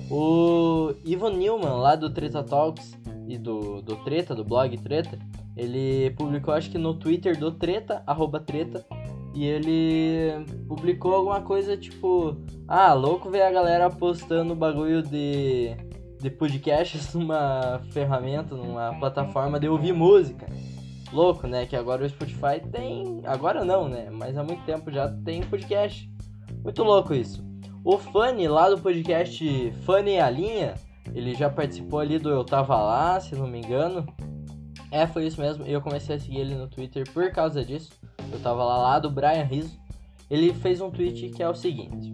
O 0.09 0.93
Ivan 1.05 1.31
Newman, 1.31 1.77
lá 1.77 1.95
do 1.95 2.09
Treta 2.09 2.43
Talks 2.43 2.97
e 3.27 3.37
do, 3.37 3.81
do 3.81 3.95
Treta, 3.97 4.35
do 4.35 4.43
blog 4.43 4.77
Treta, 4.77 5.17
ele 5.55 6.11
publicou 6.11 6.53
acho 6.53 6.69
que 6.69 6.77
no 6.77 6.93
Twitter 6.93 7.37
do 7.39 7.51
Treta, 7.51 8.03
arroba 8.05 8.39
Treta, 8.39 8.85
e 9.33 9.45
ele 9.45 10.45
publicou 10.67 11.15
alguma 11.15 11.41
coisa 11.41 11.77
tipo: 11.77 12.37
Ah, 12.67 12.93
louco 12.93 13.29
ver 13.29 13.41
a 13.41 13.51
galera 13.51 13.89
postando 13.89 14.55
bagulho 14.55 15.01
de, 15.01 15.75
de 16.19 16.29
podcasts 16.29 17.13
numa 17.15 17.81
ferramenta, 17.91 18.55
numa 18.55 18.93
plataforma 18.99 19.59
de 19.59 19.67
ouvir 19.67 19.93
música. 19.93 20.45
Louco, 21.13 21.47
né? 21.47 21.65
Que 21.65 21.75
agora 21.75 22.03
o 22.03 22.09
Spotify 22.09 22.59
tem. 22.71 23.21
Agora 23.25 23.63
não, 23.63 23.87
né? 23.87 24.09
Mas 24.11 24.37
há 24.37 24.43
muito 24.43 24.63
tempo 24.65 24.91
já 24.91 25.07
tem 25.07 25.43
podcast. 25.43 26.09
Muito 26.63 26.83
louco 26.83 27.13
isso. 27.13 27.43
O 27.83 27.97
Fanny 27.97 28.47
lá 28.47 28.69
do 28.69 28.79
podcast 28.79 29.71
Fanny 29.85 30.19
a 30.19 30.29
Linha, 30.29 30.73
ele 31.13 31.35
já 31.35 31.49
participou 31.49 31.99
ali 31.99 32.17
do 32.17 32.29
Eu 32.29 32.43
Tava 32.43 32.75
Lá, 32.77 33.19
se 33.19 33.35
não 33.35 33.47
me 33.47 33.59
engano. 33.59 34.05
É, 34.89 35.05
foi 35.05 35.27
isso 35.27 35.39
mesmo. 35.39 35.65
Eu 35.65 35.81
comecei 35.81 36.15
a 36.15 36.19
seguir 36.19 36.39
ele 36.39 36.55
no 36.55 36.67
Twitter 36.67 37.03
por 37.13 37.31
causa 37.31 37.63
disso 37.63 37.91
eu 38.33 38.39
tava 38.39 38.63
lá, 38.63 38.77
lá 38.77 38.99
do 38.99 39.09
Brian 39.09 39.43
Rizzo, 39.43 39.77
ele 40.29 40.53
fez 40.53 40.81
um 40.81 40.89
tweet 40.89 41.29
que 41.29 41.43
é 41.43 41.47
o 41.47 41.55
seguinte: 41.55 42.13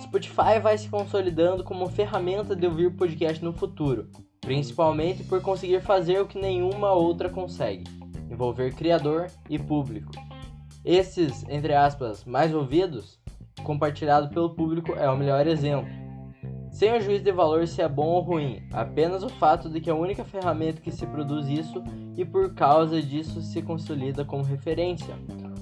Spotify 0.00 0.60
vai 0.62 0.78
se 0.78 0.88
consolidando 0.88 1.64
como 1.64 1.88
ferramenta 1.88 2.54
de 2.54 2.66
ouvir 2.66 2.96
podcast 2.96 3.44
no 3.44 3.52
futuro, 3.52 4.08
principalmente 4.40 5.24
por 5.24 5.40
conseguir 5.40 5.80
fazer 5.82 6.20
o 6.20 6.26
que 6.26 6.38
nenhuma 6.38 6.92
outra 6.92 7.28
consegue, 7.28 7.84
envolver 8.32 8.74
criador 8.74 9.26
e 9.48 9.58
público. 9.58 10.10
Esses, 10.84 11.44
entre 11.48 11.74
aspas, 11.74 12.24
mais 12.24 12.52
ouvidos, 12.52 13.20
compartilhado 13.62 14.30
pelo 14.30 14.54
público 14.54 14.94
é 14.94 15.08
o 15.08 15.16
melhor 15.16 15.46
exemplo. 15.46 15.90
Sem 16.70 16.96
o 16.96 17.00
juízo 17.00 17.22
de 17.22 17.30
valor 17.30 17.68
se 17.68 17.82
é 17.82 17.88
bom 17.88 18.06
ou 18.06 18.22
ruim, 18.22 18.62
apenas 18.72 19.22
o 19.22 19.28
fato 19.28 19.68
de 19.68 19.80
que 19.80 19.90
a 19.90 19.94
única 19.94 20.24
ferramenta 20.24 20.80
que 20.80 20.90
se 20.90 21.06
produz 21.06 21.46
isso 21.46 21.84
e 22.16 22.24
por 22.24 22.54
causa 22.54 23.00
disso 23.00 23.42
se 23.42 23.60
consolida 23.60 24.24
como 24.24 24.42
referência. 24.42 25.14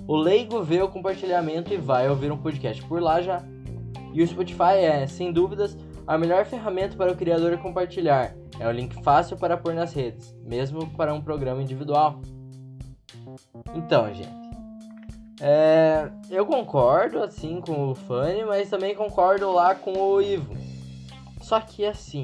O 0.07 0.17
leigo 0.17 0.63
vê 0.63 0.81
o 0.81 0.89
compartilhamento 0.89 1.75
e 1.75 1.77
vai 1.77 2.09
ouvir 2.09 2.31
um 2.31 2.39
podcast 2.39 2.83
por 2.85 3.03
lá 3.03 3.21
já. 3.21 3.43
E 4.13 4.23
o 4.23 4.27
Spotify 4.27 4.77
é, 4.79 5.07
sem 5.07 5.33
dúvidas, 5.33 5.77
a 6.07 6.17
melhor 6.17 6.45
ferramenta 6.47 6.97
para 6.97 7.13
o 7.13 7.17
criador 7.17 7.59
compartilhar. 7.59 8.35
É 8.59 8.69
o 8.69 8.73
link 8.73 9.03
fácil 9.03 9.37
para 9.37 9.57
pôr 9.57 9.75
nas 9.75 9.93
redes, 9.93 10.35
mesmo 10.45 10.87
para 10.97 11.13
um 11.13 11.21
programa 11.21 11.63
individual. 11.63 12.21
Então, 13.75 14.13
gente, 14.15 14.51
é, 15.41 16.11
eu 16.31 16.45
concordo 16.45 17.23
assim 17.23 17.61
com 17.61 17.91
o 17.91 17.95
Fanny, 17.95 18.45
mas 18.45 18.69
também 18.69 18.95
concordo 18.95 19.51
lá 19.51 19.75
com 19.75 19.93
o 19.93 20.21
Ivo. 20.21 20.55
Só 21.41 21.59
que 21.61 21.85
assim, 21.85 22.23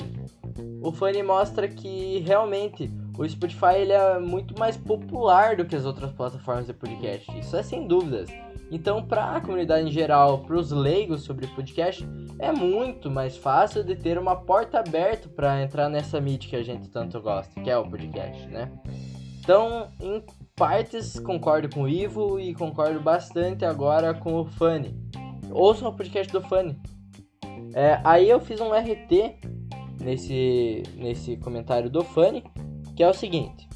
o 0.82 0.92
Funny 0.92 1.22
mostra 1.22 1.66
que 1.66 2.18
realmente 2.20 2.92
o 3.18 3.26
Spotify 3.26 3.76
ele 3.78 3.92
é 3.92 4.18
muito 4.18 4.58
mais 4.58 4.76
popular 4.76 5.56
do 5.56 5.64
que 5.64 5.74
as 5.74 5.86
outras 5.86 6.12
plataformas 6.12 6.66
de 6.66 6.74
podcast. 6.74 7.38
Isso 7.38 7.56
é 7.56 7.62
sem 7.62 7.86
dúvidas. 7.86 8.28
Então, 8.70 9.02
para 9.02 9.36
a 9.36 9.40
comunidade 9.40 9.88
em 9.88 9.92
geral, 9.92 10.40
para 10.40 10.56
os 10.56 10.70
leigos 10.70 11.22
sobre 11.22 11.46
podcast, 11.46 12.06
é 12.38 12.52
muito 12.52 13.10
mais 13.10 13.36
fácil 13.36 13.82
de 13.84 13.94
ter 13.94 14.18
uma 14.18 14.36
porta 14.36 14.80
aberta 14.80 15.28
para 15.28 15.62
entrar 15.62 15.88
nessa 15.88 16.20
mídia 16.20 16.50
que 16.50 16.56
a 16.56 16.62
gente 16.64 16.88
tanto 16.90 17.20
gosta, 17.20 17.60
que 17.60 17.70
é 17.70 17.78
o 17.78 17.88
podcast, 17.88 18.46
né? 18.48 18.70
Então, 19.38 19.88
partes, 20.56 21.20
concordo 21.20 21.68
com 21.68 21.82
o 21.82 21.88
Ivo 21.88 22.40
e 22.40 22.54
concordo 22.54 22.98
bastante 22.98 23.62
agora 23.62 24.14
com 24.14 24.40
o 24.40 24.46
Fanny. 24.46 24.96
Ouçam 25.50 25.90
o 25.90 25.92
podcast 25.92 26.32
do 26.32 26.40
Fanny. 26.40 26.74
É, 27.74 28.00
aí 28.02 28.30
eu 28.30 28.40
fiz 28.40 28.58
um 28.58 28.72
RT 28.72 29.36
nesse, 30.00 30.82
nesse 30.96 31.36
comentário 31.36 31.90
do 31.90 32.02
Fanny, 32.02 32.42
que 32.96 33.02
é 33.02 33.08
o 33.08 33.12
seguinte: 33.12 33.68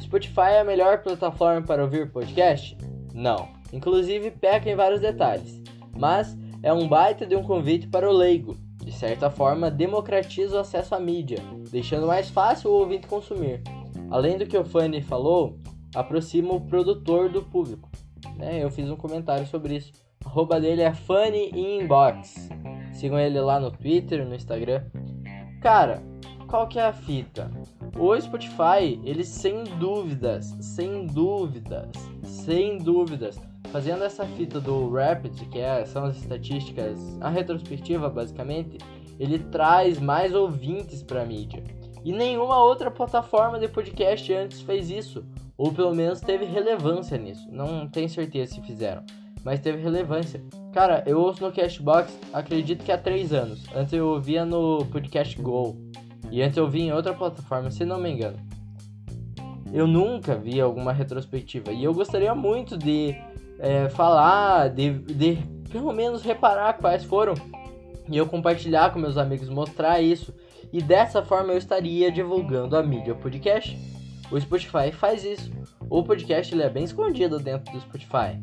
Spotify 0.00 0.52
é 0.52 0.60
a 0.60 0.64
melhor 0.64 1.02
plataforma 1.02 1.66
para 1.66 1.82
ouvir 1.82 2.12
podcast? 2.12 2.78
Não. 3.12 3.48
Inclusive 3.72 4.30
peca 4.30 4.70
em 4.70 4.76
vários 4.76 5.00
detalhes, 5.00 5.60
mas 5.98 6.38
é 6.62 6.72
um 6.72 6.86
baita 6.86 7.26
de 7.26 7.34
um 7.34 7.42
convite 7.42 7.88
para 7.88 8.08
o 8.08 8.12
leigo. 8.12 8.56
De 8.76 8.92
certa 8.92 9.28
forma, 9.28 9.72
democratiza 9.72 10.56
o 10.56 10.60
acesso 10.60 10.94
à 10.94 11.00
mídia, 11.00 11.38
deixando 11.72 12.06
mais 12.06 12.30
fácil 12.30 12.70
o 12.70 12.74
ouvinte 12.74 13.08
consumir. 13.08 13.60
Além 14.08 14.38
do 14.38 14.46
que 14.46 14.56
o 14.56 14.64
Fanny 14.64 15.00
falou, 15.00 15.58
aproxima 15.94 16.54
o 16.54 16.60
produtor 16.60 17.28
do 17.28 17.42
público. 17.42 17.90
Né? 18.36 18.62
Eu 18.62 18.70
fiz 18.70 18.88
um 18.90 18.96
comentário 18.96 19.46
sobre 19.46 19.76
isso. 19.76 19.92
A 20.24 20.28
arroba 20.28 20.60
dele 20.60 20.82
é 20.82 20.92
Funny 20.92 21.50
Inbox. 21.50 22.48
Sigam 22.92 23.18
ele 23.18 23.40
lá 23.40 23.58
no 23.58 23.70
Twitter, 23.70 24.26
no 24.26 24.34
Instagram. 24.34 24.84
Cara, 25.60 26.02
qual 26.48 26.68
que 26.68 26.78
é 26.78 26.84
a 26.84 26.92
fita? 26.92 27.50
O 27.98 28.18
Spotify, 28.20 29.00
ele 29.04 29.24
sem 29.24 29.64
dúvidas, 29.64 30.56
sem 30.60 31.06
dúvidas, 31.06 31.90
sem 32.22 32.78
dúvidas, 32.78 33.40
fazendo 33.70 34.04
essa 34.04 34.26
fita 34.26 34.60
do 34.60 34.90
Rapid, 34.90 35.48
que 35.48 35.58
é, 35.58 35.84
são 35.84 36.04
as 36.04 36.16
estatísticas, 36.16 36.98
a 37.20 37.28
retrospectiva 37.28 38.08
basicamente, 38.08 38.78
ele 39.18 39.38
traz 39.38 39.98
mais 39.98 40.34
ouvintes 40.34 41.02
para 41.02 41.22
a 41.22 41.26
mídia. 41.26 41.62
E 42.04 42.12
nenhuma 42.12 42.62
outra 42.62 42.90
plataforma 42.90 43.58
de 43.58 43.68
podcast 43.68 44.32
antes 44.32 44.60
fez 44.60 44.90
isso, 44.90 45.24
ou 45.62 45.72
pelo 45.72 45.94
menos 45.94 46.20
teve 46.20 46.44
relevância 46.44 47.16
nisso. 47.16 47.48
Não 47.48 47.86
tenho 47.86 48.08
certeza 48.08 48.54
se 48.54 48.60
fizeram, 48.62 49.04
mas 49.44 49.60
teve 49.60 49.80
relevância. 49.80 50.42
Cara, 50.72 51.04
eu 51.06 51.20
ouço 51.20 51.40
no 51.40 51.52
Cashbox, 51.52 52.18
acredito 52.32 52.84
que 52.84 52.90
há 52.90 52.98
três 52.98 53.32
anos. 53.32 53.64
Antes 53.72 53.92
eu 53.92 54.08
ouvia 54.08 54.44
no 54.44 54.84
Podcast 54.86 55.40
Go. 55.40 55.76
E 56.32 56.42
antes 56.42 56.56
eu 56.56 56.64
ouvia 56.64 56.82
em 56.82 56.92
outra 56.92 57.14
plataforma, 57.14 57.70
se 57.70 57.84
não 57.84 58.00
me 58.00 58.10
engano. 58.10 58.38
Eu 59.72 59.86
nunca 59.86 60.34
vi 60.34 60.60
alguma 60.60 60.92
retrospectiva. 60.92 61.70
E 61.70 61.84
eu 61.84 61.94
gostaria 61.94 62.34
muito 62.34 62.76
de 62.76 63.14
é, 63.60 63.88
falar, 63.88 64.68
de, 64.68 64.90
de 64.98 65.38
pelo 65.70 65.92
menos 65.92 66.24
reparar 66.24 66.72
quais 66.72 67.04
foram. 67.04 67.34
E 68.10 68.16
eu 68.16 68.26
compartilhar 68.26 68.92
com 68.92 68.98
meus 68.98 69.16
amigos, 69.16 69.48
mostrar 69.48 70.00
isso. 70.00 70.34
E 70.72 70.82
dessa 70.82 71.22
forma 71.22 71.52
eu 71.52 71.58
estaria 71.58 72.10
divulgando 72.10 72.76
a 72.76 72.82
mídia 72.82 73.14
podcast. 73.14 73.78
O 74.32 74.40
Spotify 74.40 74.90
faz 74.90 75.24
isso. 75.24 75.52
O 75.90 76.02
podcast 76.02 76.54
ele 76.54 76.62
é 76.62 76.70
bem 76.70 76.84
escondido 76.84 77.38
dentro 77.38 77.70
do 77.70 77.78
Spotify. 77.82 78.40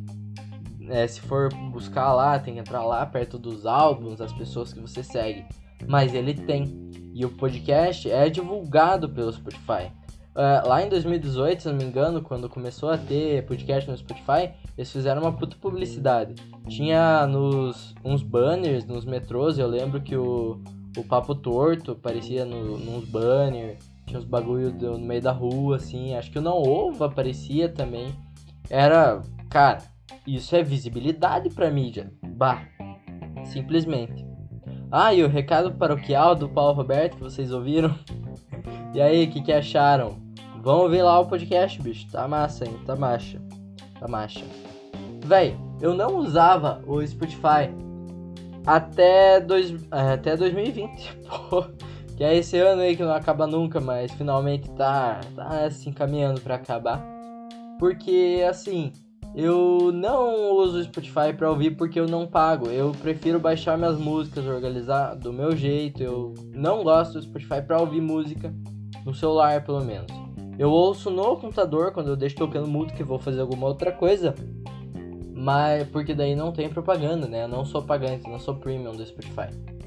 É, 0.87 1.07
se 1.07 1.19
for 1.21 1.51
buscar 1.71 2.13
lá, 2.13 2.37
tem 2.37 2.53
que 2.53 2.59
entrar 2.59 2.83
lá 2.83 3.03
perto 3.07 3.39
dos 3.39 3.65
álbuns, 3.65 4.19
das 4.19 4.31
pessoas 4.31 4.71
que 4.71 4.79
você 4.79 5.01
segue. 5.01 5.43
Mas 5.87 6.13
ele 6.13 6.35
tem. 6.35 6.91
E 7.11 7.25
o 7.25 7.29
podcast 7.29 8.09
é 8.09 8.29
divulgado 8.29 9.09
pelo 9.09 9.33
Spotify. 9.33 9.91
Uh, 10.35 10.67
lá 10.67 10.83
em 10.83 10.89
2018, 10.89 11.63
se 11.63 11.67
não 11.69 11.75
me 11.75 11.83
engano, 11.83 12.21
quando 12.21 12.47
começou 12.47 12.91
a 12.91 12.97
ter 12.97 13.43
podcast 13.47 13.89
no 13.89 13.97
Spotify, 13.97 14.51
eles 14.77 14.91
fizeram 14.91 15.23
uma 15.23 15.33
puta 15.33 15.57
publicidade. 15.59 16.35
Tinha 16.67 17.25
nos 17.25 17.95
uns 18.05 18.21
banners 18.21 18.85
nos 18.85 19.05
metrôs, 19.05 19.57
eu 19.57 19.67
lembro 19.67 19.99
que 19.99 20.15
o, 20.15 20.61
o 20.95 21.03
Papo 21.03 21.33
Torto 21.33 21.93
aparecia 21.93 22.45
no, 22.45 22.77
nos 22.77 23.05
banners, 23.09 23.79
tinha 24.09 24.19
uns 24.19 24.25
bagulho 24.25 24.71
do, 24.71 24.97
no 24.97 25.05
meio 25.05 25.21
da 25.21 25.31
rua, 25.31 25.75
assim. 25.75 26.15
Acho 26.15 26.31
que 26.31 26.39
o 26.39 26.41
Não 26.41 26.57
Ovo 26.57 27.03
aparecia 27.03 27.69
também. 27.69 28.13
Era, 28.69 29.21
cara, 29.49 29.79
isso 30.25 30.55
é 30.55 30.63
visibilidade 30.63 31.49
pra 31.49 31.71
mídia. 31.71 32.11
Bah, 32.23 32.63
simplesmente. 33.45 34.27
Ah, 34.91 35.13
e 35.13 35.23
o 35.23 35.27
recado 35.27 35.71
paroquial 35.71 36.35
do 36.35 36.49
Paulo 36.49 36.73
Roberto 36.73 37.17
que 37.17 37.23
vocês 37.23 37.51
ouviram? 37.51 37.93
E 38.91 38.99
aí, 38.99 39.25
o 39.25 39.29
que, 39.29 39.43
que 39.43 39.53
acharam? 39.53 40.17
Vão 40.63 40.89
ver 40.89 41.03
lá 41.03 41.19
o 41.19 41.27
podcast, 41.27 41.79
bicho. 41.79 42.07
Tá 42.11 42.27
massa, 42.27 42.65
hein? 42.65 42.75
Tá 42.87 42.95
macha. 42.95 43.39
Tá 43.99 44.07
macha. 44.07 44.43
Véi, 45.23 45.55
eu 45.79 45.93
não 45.93 46.17
usava 46.17 46.81
o 46.87 47.05
Spotify 47.05 47.69
até, 48.65 49.39
dois, 49.39 49.71
é, 49.91 50.13
até 50.13 50.35
2020, 50.35 51.17
pô. 51.29 51.65
Que 52.19 52.25
é 52.25 52.35
esse 52.35 52.57
ano 52.57 52.81
aí 52.81 52.97
que 52.97 53.01
não 53.01 53.13
acaba 53.13 53.47
nunca, 53.47 53.79
mas 53.79 54.11
finalmente 54.11 54.69
tá, 54.71 55.21
tá 55.33 55.63
assim, 55.63 55.89
caminhando 55.89 56.41
para 56.41 56.55
acabar. 56.55 57.01
Porque, 57.79 58.45
assim, 58.45 58.91
eu 59.33 59.89
não 59.93 60.51
uso 60.57 60.79
o 60.79 60.83
Spotify 60.83 61.31
para 61.33 61.49
ouvir 61.49 61.77
porque 61.77 61.97
eu 61.97 62.09
não 62.09 62.27
pago. 62.27 62.67
Eu 62.67 62.91
prefiro 62.91 63.39
baixar 63.39 63.77
minhas 63.77 63.97
músicas, 63.97 64.45
organizar 64.45 65.15
do 65.15 65.31
meu 65.31 65.55
jeito. 65.55 66.03
Eu 66.03 66.33
não 66.53 66.83
gosto 66.83 67.13
do 67.13 67.21
Spotify 67.21 67.61
para 67.65 67.79
ouvir 67.79 68.01
música 68.01 68.53
no 69.05 69.15
celular, 69.15 69.63
pelo 69.63 69.79
menos. 69.85 70.11
Eu 70.57 70.71
ouço 70.71 71.09
no 71.09 71.37
computador 71.37 71.93
quando 71.93 72.09
eu 72.09 72.17
deixo 72.17 72.35
tocando 72.35 72.67
música 72.67 73.01
e 73.01 73.05
vou 73.05 73.17
fazer 73.17 73.39
alguma 73.39 73.65
outra 73.65 73.93
coisa. 73.93 74.35
Mas 75.33 75.87
porque 75.87 76.13
daí 76.13 76.35
não 76.35 76.51
tem 76.51 76.67
propaganda, 76.67 77.29
né? 77.29 77.45
Eu 77.45 77.47
não 77.47 77.63
sou 77.63 77.81
pagante, 77.81 78.29
não 78.29 78.39
sou 78.39 78.55
premium 78.55 78.91
do 78.91 79.05
Spotify. 79.05 79.78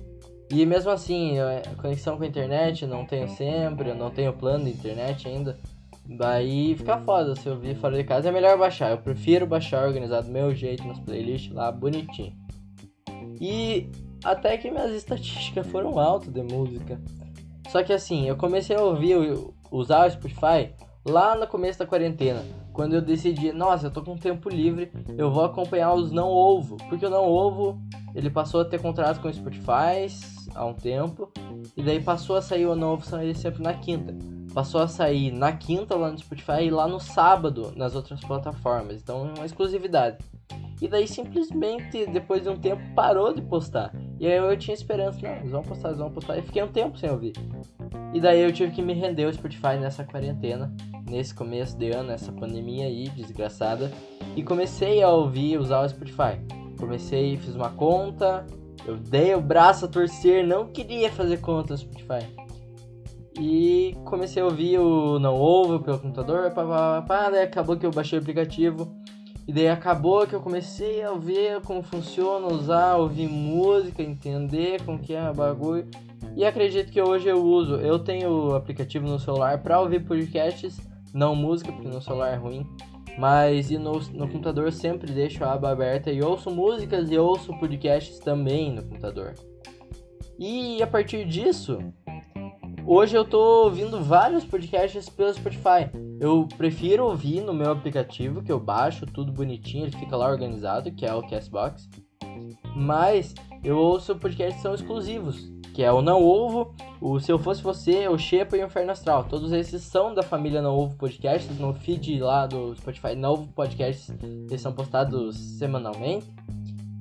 E 0.52 0.66
mesmo 0.66 0.90
assim, 0.90 1.36
conexão 1.80 2.18
com 2.18 2.24
a 2.24 2.26
internet 2.26 2.86
não 2.86 3.06
tenho 3.06 3.26
sempre, 3.26 3.88
eu 3.88 3.94
não 3.94 4.10
tenho 4.10 4.34
plano 4.34 4.66
de 4.66 4.70
internet 4.70 5.26
ainda. 5.26 5.58
Daí 6.04 6.74
fica 6.76 6.98
foda 6.98 7.34
se 7.34 7.46
eu 7.46 7.58
vir 7.58 7.74
fora 7.76 7.96
de 7.96 8.04
casa, 8.04 8.28
é 8.28 8.32
melhor 8.32 8.58
baixar. 8.58 8.90
Eu 8.90 8.98
prefiro 8.98 9.46
baixar 9.46 9.86
organizado 9.86 10.26
do 10.26 10.32
meu 10.32 10.54
jeito, 10.54 10.86
nas 10.86 11.00
playlists 11.00 11.50
lá, 11.54 11.72
bonitinho. 11.72 12.34
E 13.40 13.88
até 14.22 14.58
que 14.58 14.70
minhas 14.70 14.92
estatísticas 14.92 15.66
foram 15.68 15.98
altas 15.98 16.28
de 16.30 16.42
música. 16.42 17.00
Só 17.70 17.82
que 17.82 17.94
assim, 17.94 18.28
eu 18.28 18.36
comecei 18.36 18.76
a 18.76 18.82
ouvir, 18.82 19.16
usar 19.70 20.06
o 20.06 20.10
Spotify 20.10 20.70
lá 21.02 21.34
no 21.34 21.46
começo 21.46 21.78
da 21.78 21.86
quarentena. 21.86 22.42
Quando 22.74 22.94
eu 22.94 23.00
decidi, 23.00 23.52
nossa, 23.52 23.86
eu 23.86 23.90
tô 23.90 24.02
com 24.02 24.16
tempo 24.16 24.50
livre, 24.50 24.92
eu 25.16 25.30
vou 25.30 25.44
acompanhar 25.44 25.94
os 25.94 26.12
não 26.12 26.28
ovo. 26.28 26.76
Porque 26.88 27.06
o 27.06 27.10
não 27.10 27.24
ovo, 27.24 27.80
ele 28.14 28.28
passou 28.30 28.60
a 28.60 28.64
ter 28.64 28.80
contrato 28.80 29.20
com 29.20 29.28
o 29.28 29.32
Spotify 29.32 30.06
há 30.54 30.64
um 30.64 30.74
tempo. 30.74 31.30
E 31.76 31.82
daí 31.82 32.00
passou 32.00 32.36
a 32.36 32.42
sair 32.42 32.66
o 32.66 32.74
não 32.74 32.94
ovo, 32.94 33.04
sair 33.04 33.34
sempre 33.34 33.62
na 33.62 33.74
quinta. 33.74 34.14
Passou 34.52 34.80
a 34.80 34.88
sair 34.88 35.32
na 35.32 35.52
quinta 35.52 35.96
lá 35.96 36.10
no 36.10 36.18
Spotify 36.18 36.64
e 36.64 36.70
lá 36.70 36.86
no 36.86 37.00
sábado 37.00 37.72
nas 37.76 37.94
outras 37.94 38.20
plataformas. 38.20 39.00
Então 39.00 39.28
é 39.28 39.38
uma 39.38 39.46
exclusividade. 39.46 40.18
E 40.80 40.88
daí 40.88 41.06
simplesmente, 41.06 42.06
depois 42.06 42.42
de 42.42 42.48
um 42.48 42.56
tempo, 42.56 42.82
parou 42.94 43.32
de 43.32 43.40
postar. 43.40 43.94
E 44.18 44.26
aí 44.26 44.36
eu 44.36 44.56
tinha 44.56 44.74
esperança, 44.74 45.20
não, 45.22 45.36
eles 45.36 45.52
vão 45.52 45.62
postar, 45.62 45.88
eles 45.88 46.00
vão 46.00 46.10
postar. 46.10 46.38
E 46.38 46.42
fiquei 46.42 46.62
um 46.62 46.72
tempo 46.72 46.98
sem 46.98 47.08
ouvir. 47.08 47.34
E 48.12 48.20
daí 48.20 48.40
eu 48.40 48.52
tive 48.52 48.72
que 48.72 48.82
me 48.82 48.92
render 48.92 49.24
ao 49.24 49.32
Spotify 49.32 49.78
nessa 49.80 50.04
quarentena, 50.04 50.74
nesse 51.08 51.32
começo 51.32 51.78
de 51.78 51.90
ano, 51.90 52.10
essa 52.10 52.32
pandemia 52.32 52.86
aí, 52.86 53.08
desgraçada. 53.10 53.92
E 54.34 54.42
comecei 54.42 55.02
a 55.02 55.08
ouvir, 55.08 55.56
usar 55.56 55.84
o 55.84 55.88
Spotify. 55.88 56.40
Comecei, 56.78 57.36
fiz 57.36 57.54
uma 57.54 57.70
conta, 57.70 58.44
eu 58.86 58.96
dei 58.96 59.34
o 59.34 59.40
braço 59.40 59.84
a 59.84 59.88
torcer, 59.88 60.46
não 60.46 60.66
queria 60.66 61.10
fazer 61.10 61.40
conta 61.40 61.74
no 61.74 61.78
Spotify. 61.78 62.26
E 63.38 63.96
comecei 64.04 64.42
a 64.42 64.44
ouvir 64.44 64.78
o 64.78 65.18
Não 65.18 65.34
Ouve 65.34 65.82
pelo 65.82 65.98
computador, 65.98 66.50
pá, 66.50 66.64
pá, 66.64 67.02
pá, 67.02 67.30
daí 67.30 67.42
acabou 67.42 67.76
que 67.76 67.86
eu 67.86 67.90
baixei 67.90 68.18
o 68.18 68.22
aplicativo 68.22 68.94
e 69.46 69.52
daí 69.52 69.68
acabou 69.68 70.26
que 70.26 70.34
eu 70.34 70.40
comecei 70.40 71.02
a 71.02 71.12
ver 71.12 71.60
como 71.62 71.82
funciona, 71.82 72.46
usar, 72.46 72.96
ouvir 72.96 73.28
música, 73.28 74.02
entender 74.02 74.82
como 74.84 74.98
que 74.98 75.14
é 75.14 75.30
o 75.30 75.34
bagulho. 75.34 75.88
E 76.36 76.44
acredito 76.44 76.92
que 76.92 77.02
hoje 77.02 77.28
eu 77.28 77.42
uso, 77.42 77.76
eu 77.76 77.98
tenho 77.98 78.30
o 78.30 78.54
aplicativo 78.54 79.06
no 79.06 79.18
celular 79.18 79.58
para 79.62 79.80
ouvir 79.80 80.04
podcasts, 80.04 80.80
não 81.12 81.34
música, 81.34 81.72
porque 81.72 81.88
no 81.88 82.00
celular 82.00 82.32
é 82.32 82.36
ruim. 82.36 82.66
Mas 83.18 83.70
e 83.70 83.78
no, 83.78 83.92
no 83.92 84.28
computador 84.28 84.66
eu 84.66 84.72
sempre 84.72 85.12
deixo 85.12 85.44
a 85.44 85.52
aba 85.52 85.70
aberta 85.70 86.10
e 86.10 86.22
ouço 86.22 86.50
músicas 86.50 87.10
e 87.10 87.18
ouço 87.18 87.56
podcasts 87.58 88.18
também 88.18 88.72
no 88.72 88.82
computador. 88.82 89.34
E 90.38 90.82
a 90.82 90.86
partir 90.86 91.26
disso, 91.26 91.78
Hoje 92.84 93.16
eu 93.16 93.24
tô 93.24 93.64
ouvindo 93.64 94.02
vários 94.02 94.44
podcasts 94.44 95.08
pelo 95.08 95.32
Spotify. 95.32 95.88
Eu 96.20 96.48
prefiro 96.58 97.04
ouvir 97.04 97.40
no 97.40 97.54
meu 97.54 97.70
aplicativo, 97.70 98.42
que 98.42 98.50
eu 98.50 98.58
baixo 98.58 99.06
tudo 99.06 99.30
bonitinho, 99.30 99.84
ele 99.84 99.96
fica 99.96 100.16
lá 100.16 100.28
organizado, 100.28 100.90
que 100.90 101.06
é 101.06 101.14
o 101.14 101.22
Castbox. 101.22 101.88
Mas 102.74 103.34
eu 103.62 103.76
ouço 103.76 104.16
podcasts 104.16 104.56
que 104.56 104.62
são 104.62 104.74
exclusivos. 104.74 105.50
que 105.72 105.82
é 105.82 105.90
o 105.90 106.02
Não 106.02 106.22
Ovo, 106.22 106.74
o 107.00 107.18
Se 107.18 107.32
Eu 107.32 107.38
Fosse 107.38 107.62
Você, 107.62 108.06
o 108.06 108.18
Shepa 108.18 108.56
e 108.56 108.62
o 108.62 108.66
Inferno 108.66 108.92
Astral. 108.92 109.24
Todos 109.24 109.52
esses 109.52 109.82
são 109.82 110.12
da 110.12 110.22
família 110.22 110.60
Não 110.60 110.76
Ovo 110.76 110.94
Podcasts, 110.96 111.58
no 111.58 111.72
feed 111.72 112.20
lá 112.20 112.46
do 112.46 112.76
Spotify 112.76 113.14
Não 113.14 113.32
Ovo 113.32 113.48
Podcasts, 113.54 114.14
eles 114.22 114.60
são 114.60 114.72
postados 114.72 115.36
semanalmente. 115.58 116.26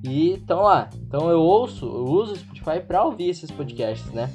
E 0.03 0.31
estão 0.31 0.61
lá. 0.61 0.89
Então 0.95 1.29
eu 1.29 1.41
ouço, 1.41 1.85
eu 1.85 2.05
uso 2.05 2.33
o 2.33 2.37
Spotify 2.37 2.79
pra 2.79 3.03
ouvir 3.03 3.29
esses 3.29 3.51
podcasts, 3.51 4.11
né? 4.11 4.31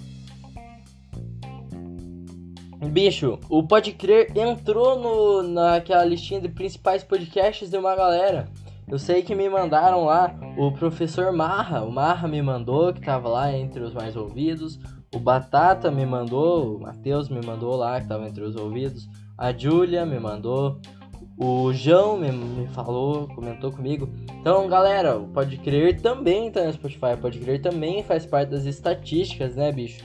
Bicho, 2.90 3.38
o 3.49 3.62
Pode 3.66 3.93
Crer 3.93 4.31
entrou 4.37 4.99
no, 4.99 5.43
naquela 5.43 6.05
listinha 6.05 6.40
de 6.40 6.49
principais 6.49 7.02
podcasts 7.02 7.71
de 7.71 7.76
uma 7.76 7.97
galera. 7.97 8.49
Eu 8.88 9.00
sei 9.00 9.23
que 9.23 9.35
me 9.35 9.49
mandaram 9.49 10.05
lá 10.05 10.33
o 10.57 10.71
professor 10.71 11.33
Marra, 11.33 11.83
o 11.83 11.90
Marra 11.90 12.28
me 12.28 12.40
mandou, 12.40 12.93
que 12.93 13.00
tava 13.00 13.28
lá 13.28 13.52
entre 13.52 13.83
os 13.83 13.93
mais 13.93 14.14
ouvidos. 14.14 14.78
O 15.12 15.19
Batata 15.19 15.90
me 15.90 16.07
mandou, 16.07 16.76
o 16.76 16.81
Matheus 16.81 17.28
me 17.28 17.45
mandou 17.45 17.75
lá, 17.75 18.00
que 18.00 18.07
tava 18.07 18.28
entre 18.28 18.45
os 18.45 18.55
ouvidos. 18.55 19.09
A 19.37 19.52
Júlia 19.52 20.07
me 20.07 20.21
mandou. 20.21 20.81
O 21.37 21.73
João 21.73 22.16
me, 22.16 22.31
me 22.31 22.69
falou, 22.69 23.26
comentou 23.35 23.73
comigo. 23.73 24.09
Então, 24.40 24.69
galera, 24.69 25.19
Pode 25.35 25.57
Crer 25.59 26.00
também 26.00 26.50
tá 26.52 26.64
no 26.64 26.73
Spotify. 26.73 27.16
Pode 27.21 27.40
Crer 27.40 27.61
também 27.61 28.05
faz 28.05 28.25
parte 28.25 28.50
das 28.50 28.66
estatísticas, 28.66 29.57
né, 29.57 29.73
bicho? 29.73 30.05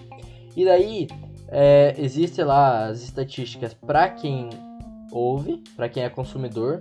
E 0.57 0.65
daí, 0.65 1.07
é, 1.49 1.93
existe 1.99 2.43
lá 2.43 2.87
as 2.87 3.03
estatísticas 3.03 3.75
para 3.75 4.09
quem 4.09 4.49
ouve, 5.11 5.63
para 5.75 5.87
quem 5.87 6.03
é 6.03 6.09
consumidor 6.09 6.79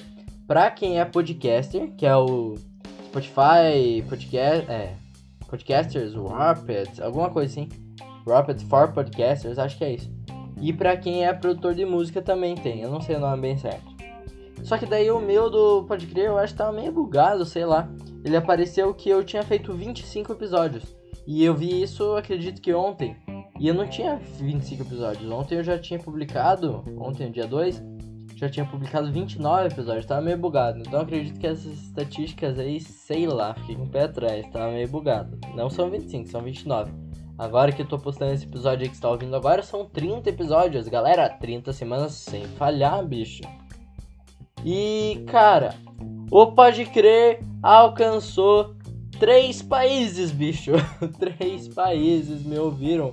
Pra 0.50 0.68
quem 0.68 0.98
é 0.98 1.04
podcaster, 1.04 1.92
que 1.96 2.04
é 2.04 2.16
o 2.16 2.56
Spotify, 3.04 4.02
podcast, 4.08 4.68
é, 4.68 4.96
Podcasters, 5.48 6.12
Rapid, 6.14 7.00
alguma 7.00 7.30
coisa 7.30 7.52
assim. 7.52 7.68
Rapid 8.26 8.60
for 8.62 8.92
Podcasters, 8.92 9.60
acho 9.60 9.78
que 9.78 9.84
é 9.84 9.92
isso. 9.92 10.10
E 10.60 10.72
pra 10.72 10.96
quem 10.96 11.24
é 11.24 11.32
produtor 11.32 11.72
de 11.72 11.84
música 11.84 12.20
também 12.20 12.56
tem, 12.56 12.80
eu 12.80 12.90
não 12.90 13.00
sei 13.00 13.14
o 13.14 13.20
nome 13.20 13.42
bem 13.42 13.56
certo. 13.56 13.94
Só 14.64 14.76
que 14.76 14.86
daí 14.86 15.08
o 15.12 15.20
meu 15.20 15.48
do 15.48 15.84
Pode 15.84 16.08
Crer, 16.08 16.24
eu 16.24 16.38
acho 16.38 16.52
que 16.52 16.58
tava 16.58 16.72
meio 16.72 16.90
bugado, 16.90 17.44
sei 17.44 17.64
lá. 17.64 17.88
Ele 18.24 18.36
apareceu 18.36 18.92
que 18.92 19.08
eu 19.08 19.22
tinha 19.22 19.44
feito 19.44 19.72
25 19.72 20.32
episódios. 20.32 20.82
E 21.28 21.44
eu 21.44 21.54
vi 21.54 21.80
isso, 21.80 22.16
acredito 22.16 22.60
que 22.60 22.74
ontem. 22.74 23.16
E 23.60 23.68
eu 23.68 23.74
não 23.74 23.86
tinha 23.86 24.16
25 24.40 24.82
episódios. 24.82 25.30
Ontem 25.30 25.58
eu 25.58 25.62
já 25.62 25.78
tinha 25.78 26.00
publicado, 26.00 26.82
ontem, 26.98 27.30
dia 27.30 27.46
2, 27.46 27.80
já 28.40 28.48
tinha 28.48 28.64
publicado 28.64 29.12
29 29.12 29.68
episódios, 29.68 30.06
tava 30.06 30.22
meio 30.22 30.38
bugado. 30.38 30.78
Então 30.78 31.02
acredito 31.02 31.38
que 31.38 31.46
essas 31.46 31.66
estatísticas 31.66 32.58
aí, 32.58 32.80
sei 32.80 33.26
lá, 33.26 33.52
fiquei 33.52 33.76
com 33.76 33.84
o 33.84 33.88
pé 33.88 34.04
atrás, 34.04 34.46
tava 34.50 34.72
meio 34.72 34.88
bugado. 34.88 35.38
Não 35.54 35.68
são 35.68 35.90
25, 35.90 36.26
são 36.26 36.40
29. 36.40 36.90
Agora 37.36 37.70
que 37.70 37.82
eu 37.82 37.86
tô 37.86 37.98
postando 37.98 38.32
esse 38.32 38.46
episódio 38.46 38.84
aí 38.84 38.88
que 38.88 38.96
você 38.96 39.02
tá 39.02 39.10
ouvindo 39.10 39.36
agora, 39.36 39.62
são 39.62 39.84
30 39.84 40.30
episódios, 40.30 40.88
galera. 40.88 41.28
30 41.28 41.70
semanas 41.74 42.12
sem 42.12 42.44
falhar, 42.44 43.04
bicho. 43.04 43.42
E, 44.64 45.22
cara, 45.26 45.74
o 46.30 46.52
Pode 46.52 46.86
Crer 46.86 47.40
alcançou 47.62 48.74
três 49.18 49.60
países, 49.60 50.30
bicho. 50.30 50.72
três 51.20 51.68
países 51.68 52.42
me 52.42 52.58
ouviram. 52.58 53.12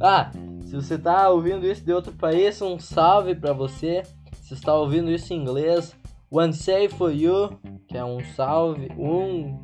Ah, 0.00 0.32
se 0.64 0.74
você 0.74 0.98
tá 0.98 1.28
ouvindo 1.28 1.64
isso 1.64 1.84
de 1.84 1.92
outro 1.92 2.12
país, 2.12 2.60
um 2.60 2.76
salve 2.80 3.36
pra 3.36 3.52
você. 3.52 4.02
Se 4.44 4.52
está 4.52 4.74
ouvindo 4.74 5.10
isso 5.10 5.32
em 5.32 5.38
inglês, 5.38 5.96
One 6.30 6.52
Save 6.52 6.90
for 6.90 7.10
You, 7.10 7.58
que 7.88 7.96
é 7.96 8.04
um 8.04 8.22
salve, 8.36 8.90
um 8.94 9.58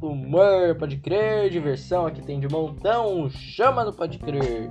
humor, 0.00 0.74
pode 0.78 0.96
crer, 0.96 1.50
diversão, 1.50 2.06
aqui 2.06 2.22
tem 2.22 2.40
de 2.40 2.48
montão, 2.48 3.28
chama 3.28 3.84
no 3.84 3.92
pode 3.92 4.18
crer. 4.18 4.70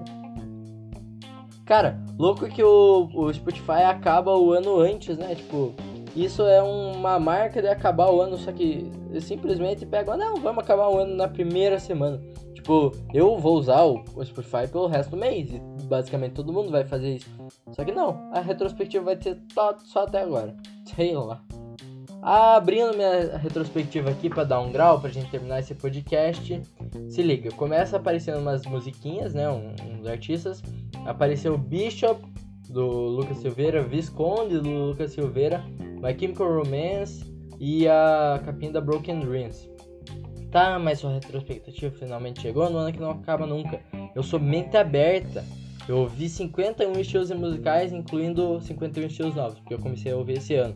Cara, 1.63 2.03
louco 2.17 2.49
que 2.49 2.63
o, 2.63 3.07
o 3.13 3.31
Spotify 3.31 3.83
acaba 3.85 4.35
o 4.35 4.51
ano 4.51 4.79
antes, 4.79 5.15
né? 5.15 5.35
Tipo, 5.35 5.75
isso 6.15 6.41
é 6.41 6.59
uma 6.63 7.19
marca 7.19 7.61
de 7.61 7.67
acabar 7.67 8.11
o 8.11 8.19
ano, 8.19 8.39
só 8.39 8.51
que 8.51 8.91
simplesmente 9.19 9.85
pega, 9.85 10.17
não, 10.17 10.37
vamos 10.37 10.63
acabar 10.63 10.89
o 10.89 10.97
ano 10.97 11.15
na 11.15 11.27
primeira 11.27 11.77
semana. 11.77 12.19
Tipo, 12.61 12.91
eu 13.11 13.39
vou 13.39 13.57
usar 13.57 13.83
o, 13.85 14.03
Spotify 14.23 14.67
pelo 14.71 14.85
resto 14.85 15.09
do 15.09 15.17
mês, 15.17 15.51
e 15.51 15.59
basicamente 15.85 16.33
todo 16.33 16.53
mundo 16.53 16.69
vai 16.69 16.85
fazer 16.85 17.15
isso. 17.15 17.27
Só 17.71 17.83
que 17.83 17.91
não, 17.91 18.29
a 18.31 18.39
retrospectiva 18.39 19.03
vai 19.03 19.15
ter 19.15 19.35
só 19.83 20.03
até 20.03 20.21
agora. 20.21 20.55
Sei 20.95 21.15
lá. 21.15 21.43
Abrindo 22.21 22.95
minha 22.95 23.35
retrospectiva 23.37 24.11
aqui 24.11 24.29
para 24.29 24.43
dar 24.43 24.59
um 24.59 24.71
grau 24.71 24.99
pra 24.99 25.09
gente 25.09 25.31
terminar 25.31 25.59
esse 25.59 25.73
podcast. 25.73 26.61
Se 27.09 27.23
liga, 27.23 27.49
começa 27.49 27.97
aparecendo 27.97 28.37
umas 28.37 28.63
musiquinhas, 28.67 29.33
né? 29.33 29.49
Uns 29.49 30.05
artistas. 30.05 30.61
Apareceu 31.07 31.57
Bishop 31.57 32.23
do 32.69 32.85
Lucas 32.85 33.37
Silveira, 33.37 33.81
Visconde 33.81 34.59
do 34.59 34.69
Lucas 34.69 35.13
Silveira, 35.13 35.65
My 35.99 36.15
Chemical 36.17 36.59
Romance 36.59 37.25
e 37.59 37.87
a 37.87 38.39
capinha 38.45 38.73
da 38.73 38.81
Broken 38.81 39.21
Dreams. 39.21 39.70
Tá, 40.51 40.77
mas 40.77 40.99
sua 40.99 41.13
retrospectiva 41.13 41.95
finalmente 41.97 42.41
chegou 42.41 42.69
no 42.69 42.77
ano 42.77 42.91
que 42.91 42.99
não 42.99 43.11
acaba 43.11 43.47
nunca. 43.47 43.79
Eu 44.13 44.21
sou 44.21 44.37
mente 44.37 44.75
aberta. 44.75 45.45
Eu 45.87 45.99
ouvi 45.99 46.27
51 46.27 46.91
estilos 46.99 47.31
musicais, 47.31 47.93
incluindo 47.93 48.59
51 48.59 49.07
estilos 49.07 49.35
novos, 49.35 49.59
porque 49.59 49.73
eu 49.73 49.79
comecei 49.79 50.11
a 50.11 50.17
ouvir 50.17 50.37
esse 50.37 50.55
ano. 50.55 50.75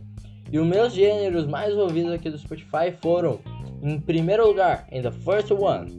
E 0.50 0.58
os 0.58 0.66
meus 0.66 0.94
gêneros 0.94 1.46
mais 1.46 1.76
ouvidos 1.76 2.14
aqui 2.14 2.30
do 2.30 2.38
Spotify 2.38 2.92
foram, 3.02 3.40
em 3.84 4.00
primeiro 4.00 4.48
lugar, 4.48 4.88
in 4.92 5.02
the 5.02 5.12
first 5.12 5.52
one, 5.52 5.92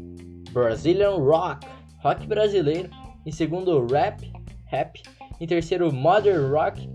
Brazilian 0.53 1.17
Rock, 1.17 1.67
rock 2.03 2.27
brasileiro. 2.27 2.89
Em 3.27 3.31
segundo, 3.31 3.87
rap, 3.87 4.33
rap. 4.67 5.03
Em 5.39 5.47
terceiro, 5.47 5.93
modern 5.93 6.51
rock. 6.51 6.89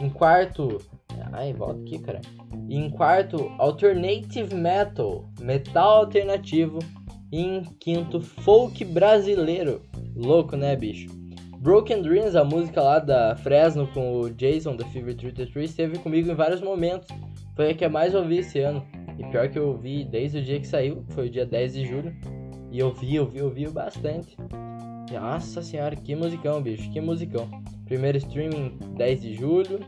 Em 0.00 0.08
quarto, 0.08 0.78
ai, 1.38 1.52
volta 1.52 1.80
aqui, 1.80 1.98
cara. 1.98 2.20
Em 2.68 2.90
quarto, 2.90 3.50
alternative 3.58 4.54
metal, 4.54 5.24
metal 5.40 6.00
alternativo. 6.00 6.78
E 7.30 7.40
em 7.40 7.62
quinto, 7.78 8.20
folk 8.20 8.84
brasileiro. 8.84 9.82
Louco, 10.16 10.56
né, 10.56 10.74
bicho? 10.74 11.08
Broken 11.58 12.02
Dreams, 12.02 12.36
a 12.36 12.44
música 12.44 12.80
lá 12.80 12.98
da 12.98 13.36
Fresno 13.36 13.86
com 13.88 14.20
o 14.20 14.30
Jason 14.30 14.76
da 14.76 14.86
Fever 14.86 15.16
33, 15.16 15.68
esteve 15.68 15.98
comigo 15.98 16.30
em 16.30 16.34
vários 16.34 16.60
momentos. 16.60 17.08
Foi 17.54 17.70
a 17.70 17.74
que 17.74 17.84
eu 17.84 17.90
mais 17.90 18.14
ouvi 18.14 18.38
esse 18.38 18.60
ano. 18.60 18.84
E 19.18 19.24
pior 19.30 19.48
que 19.48 19.58
eu 19.58 19.68
ouvi 19.68 20.04
desde 20.04 20.38
o 20.38 20.42
dia 20.42 20.60
que 20.60 20.66
saiu, 20.66 21.04
foi 21.08 21.26
o 21.26 21.30
dia 21.30 21.44
10 21.44 21.74
de 21.74 21.84
julho. 21.84 22.16
E 22.70 22.78
eu 22.78 22.94
vi, 22.94 23.16
eu 23.16 23.26
vi, 23.26 23.38
eu 23.38 23.50
vi 23.50 23.66
bastante. 23.66 24.36
Nossa 25.12 25.62
senhora, 25.62 25.96
que 25.96 26.14
musicão, 26.14 26.62
bicho, 26.62 26.90
que 26.90 27.00
musicão. 27.00 27.48
Primeiro 27.84 28.18
streaming 28.18 28.78
10 28.96 29.20
de 29.20 29.34
julho. 29.34 29.80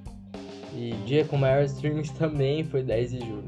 E 0.74 0.92
dia 1.04 1.24
com 1.24 1.36
maior 1.36 1.64
streamings 1.64 2.10
também 2.18 2.64
foi 2.64 2.82
10 2.82 3.10
de 3.10 3.18
julho. 3.20 3.44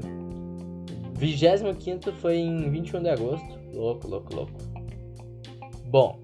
25 1.15 2.11
foi 2.13 2.37
em 2.37 2.69
21 2.69 3.01
de 3.01 3.09
agosto. 3.09 3.59
Louco, 3.73 4.07
louco, 4.07 4.35
louco. 4.35 4.53
Bom, 5.85 6.19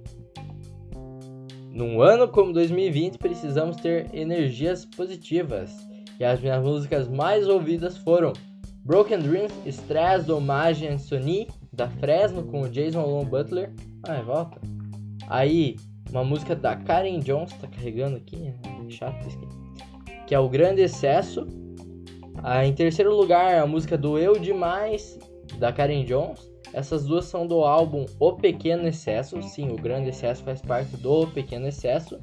num 1.72 2.02
ano 2.02 2.28
como 2.28 2.52
2020, 2.52 3.18
precisamos 3.18 3.78
ter 3.78 4.14
energias 4.14 4.86
positivas. 4.86 5.72
E 6.20 6.26
as 6.26 6.42
minhas 6.42 6.62
músicas 6.62 7.08
mais 7.08 7.48
ouvidas 7.48 7.98
foram 7.98 8.34
Broken 8.84 9.20
Dreams, 9.20 9.54
Stress 9.66 10.26
do 10.26 10.38
Homage 10.38 11.00
Sony, 11.00 11.48
da 11.72 11.88
Fresno 11.88 12.44
com 12.44 12.62
o 12.62 12.70
Jason 12.70 13.06
Long 13.06 13.26
Butler. 13.26 13.72
Ai, 14.08 14.22
volta. 14.24 14.60
Aí, 15.28 15.78
uma 16.10 16.24
música 16.24 16.56
da 16.56 16.76
Karen 16.76 17.20
Jones, 17.20 17.54
tá 17.54 17.68
carregando 17.68 18.18
aqui, 18.18 18.36
né? 18.36 18.56
chato 18.90 19.28
isso 19.28 19.38
aqui. 19.38 19.59
Que 20.30 20.36
é 20.36 20.40
o 20.40 20.48
Grande 20.48 20.84
Excesso. 20.84 21.48
Ah, 22.44 22.64
em 22.64 22.72
terceiro 22.72 23.16
lugar, 23.16 23.56
a 23.56 23.66
música 23.66 23.98
do 23.98 24.16
Eu 24.16 24.38
Demais, 24.38 25.18
da 25.58 25.74
Karen 25.74 26.06
Jones. 26.06 26.48
Essas 26.72 27.04
duas 27.06 27.26
são 27.26 27.48
do 27.48 27.64
álbum 27.64 28.06
O 28.20 28.34
Pequeno 28.34 28.88
Excesso. 28.88 29.42
Sim, 29.42 29.72
o 29.72 29.76
Grande 29.76 30.10
Excesso 30.10 30.44
faz 30.44 30.62
parte 30.62 30.96
do 30.98 31.26
Pequeno 31.30 31.66
Excesso. 31.66 32.20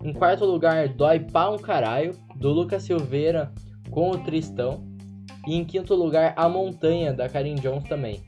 Em 0.00 0.12
quarto 0.12 0.44
lugar, 0.44 0.90
Dói 0.90 1.18
Pá 1.18 1.50
um 1.50 1.58
Caralho, 1.58 2.14
do 2.36 2.50
Lucas 2.50 2.84
Silveira 2.84 3.52
com 3.90 4.12
o 4.12 4.18
Tristão. 4.18 4.86
E 5.44 5.56
em 5.56 5.64
quinto 5.64 5.92
lugar, 5.96 6.34
A 6.36 6.48
Montanha, 6.48 7.12
da 7.12 7.28
Karen 7.28 7.56
Jones 7.56 7.88
também. 7.88 8.22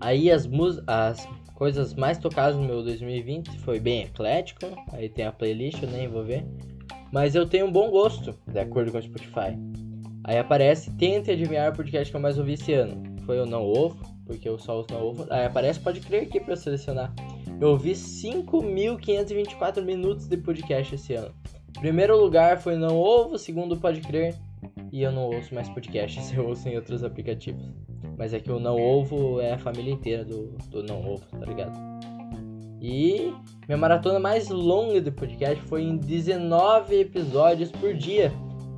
Aí 0.00 0.30
as, 0.30 0.48
as 0.86 1.28
coisas 1.54 1.92
mais 1.92 2.16
tocadas 2.16 2.56
no 2.56 2.62
meu 2.62 2.82
2020 2.82 3.58
foi 3.58 3.78
bem 3.78 4.04
eclético. 4.04 4.64
Aí 4.90 5.10
tem 5.10 5.26
a 5.26 5.32
playlist, 5.32 5.82
eu 5.82 5.90
nem 5.90 6.08
vou 6.08 6.24
ver. 6.24 6.46
Mas 7.12 7.34
eu 7.34 7.46
tenho 7.46 7.66
um 7.66 7.72
bom 7.72 7.90
gosto, 7.90 8.34
de 8.46 8.58
acordo 8.58 8.92
com 8.92 8.98
o 8.98 9.02
Spotify. 9.02 9.56
Aí 10.24 10.38
aparece, 10.38 10.90
tente 10.96 11.30
adivinhar 11.30 11.72
o 11.72 11.76
podcast 11.76 12.10
que 12.10 12.16
eu 12.16 12.20
mais 12.20 12.38
ouvi 12.38 12.52
esse 12.52 12.72
ano 12.72 13.18
foi 13.28 13.38
o 13.38 13.44
não 13.44 13.62
ovo, 13.62 13.98
porque 14.24 14.48
eu 14.48 14.58
só 14.58 14.78
uso 14.80 14.86
não 14.90 15.06
ovo. 15.06 15.26
Aí 15.28 15.44
aparece, 15.44 15.78
pode 15.78 16.00
crer 16.00 16.22
aqui 16.22 16.40
para 16.40 16.54
eu 16.54 16.56
selecionar. 16.56 17.12
Eu 17.60 17.68
ouvi 17.68 17.90
5.524 17.90 19.84
minutos 19.84 20.26
de 20.26 20.38
podcast 20.38 20.94
esse 20.94 21.12
ano. 21.12 21.34
Primeiro 21.78 22.18
lugar 22.18 22.58
foi 22.58 22.76
não 22.76 22.96
ovo, 22.96 23.36
segundo 23.36 23.76
pode 23.76 24.00
crer. 24.00 24.34
E 24.90 25.02
eu 25.02 25.12
não 25.12 25.24
ouço 25.26 25.54
mais 25.54 25.68
podcasts, 25.68 26.32
eu 26.32 26.48
ouço 26.48 26.66
em 26.70 26.76
outros 26.76 27.04
aplicativos. 27.04 27.62
Mas 28.16 28.32
é 28.32 28.40
que 28.40 28.50
o 28.50 28.58
não 28.58 28.80
ovo 28.80 29.42
é 29.42 29.52
a 29.52 29.58
família 29.58 29.92
inteira 29.92 30.24
do, 30.24 30.56
do 30.70 30.82
não 30.82 31.06
ovo, 31.06 31.26
tá 31.38 31.44
ligado? 31.44 31.78
E 32.80 33.34
minha 33.66 33.76
maratona 33.76 34.20
mais 34.20 34.48
longa 34.48 35.00
de 35.00 35.10
podcast 35.10 35.60
foi 35.64 35.82
em 35.82 35.96
19 35.96 37.00
episódios 37.00 37.70
por 37.72 37.92
dia, 37.94 38.32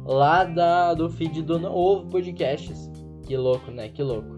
lá 0.05 0.45
da, 0.45 0.95
do 0.95 1.11
feed 1.11 1.43
do 1.43 1.59
Novo 1.59 2.09
Podcasts. 2.09 2.91
Que 3.27 3.37
louco, 3.37 3.71
né? 3.71 3.89
Que 3.89 4.03
louco. 4.03 4.37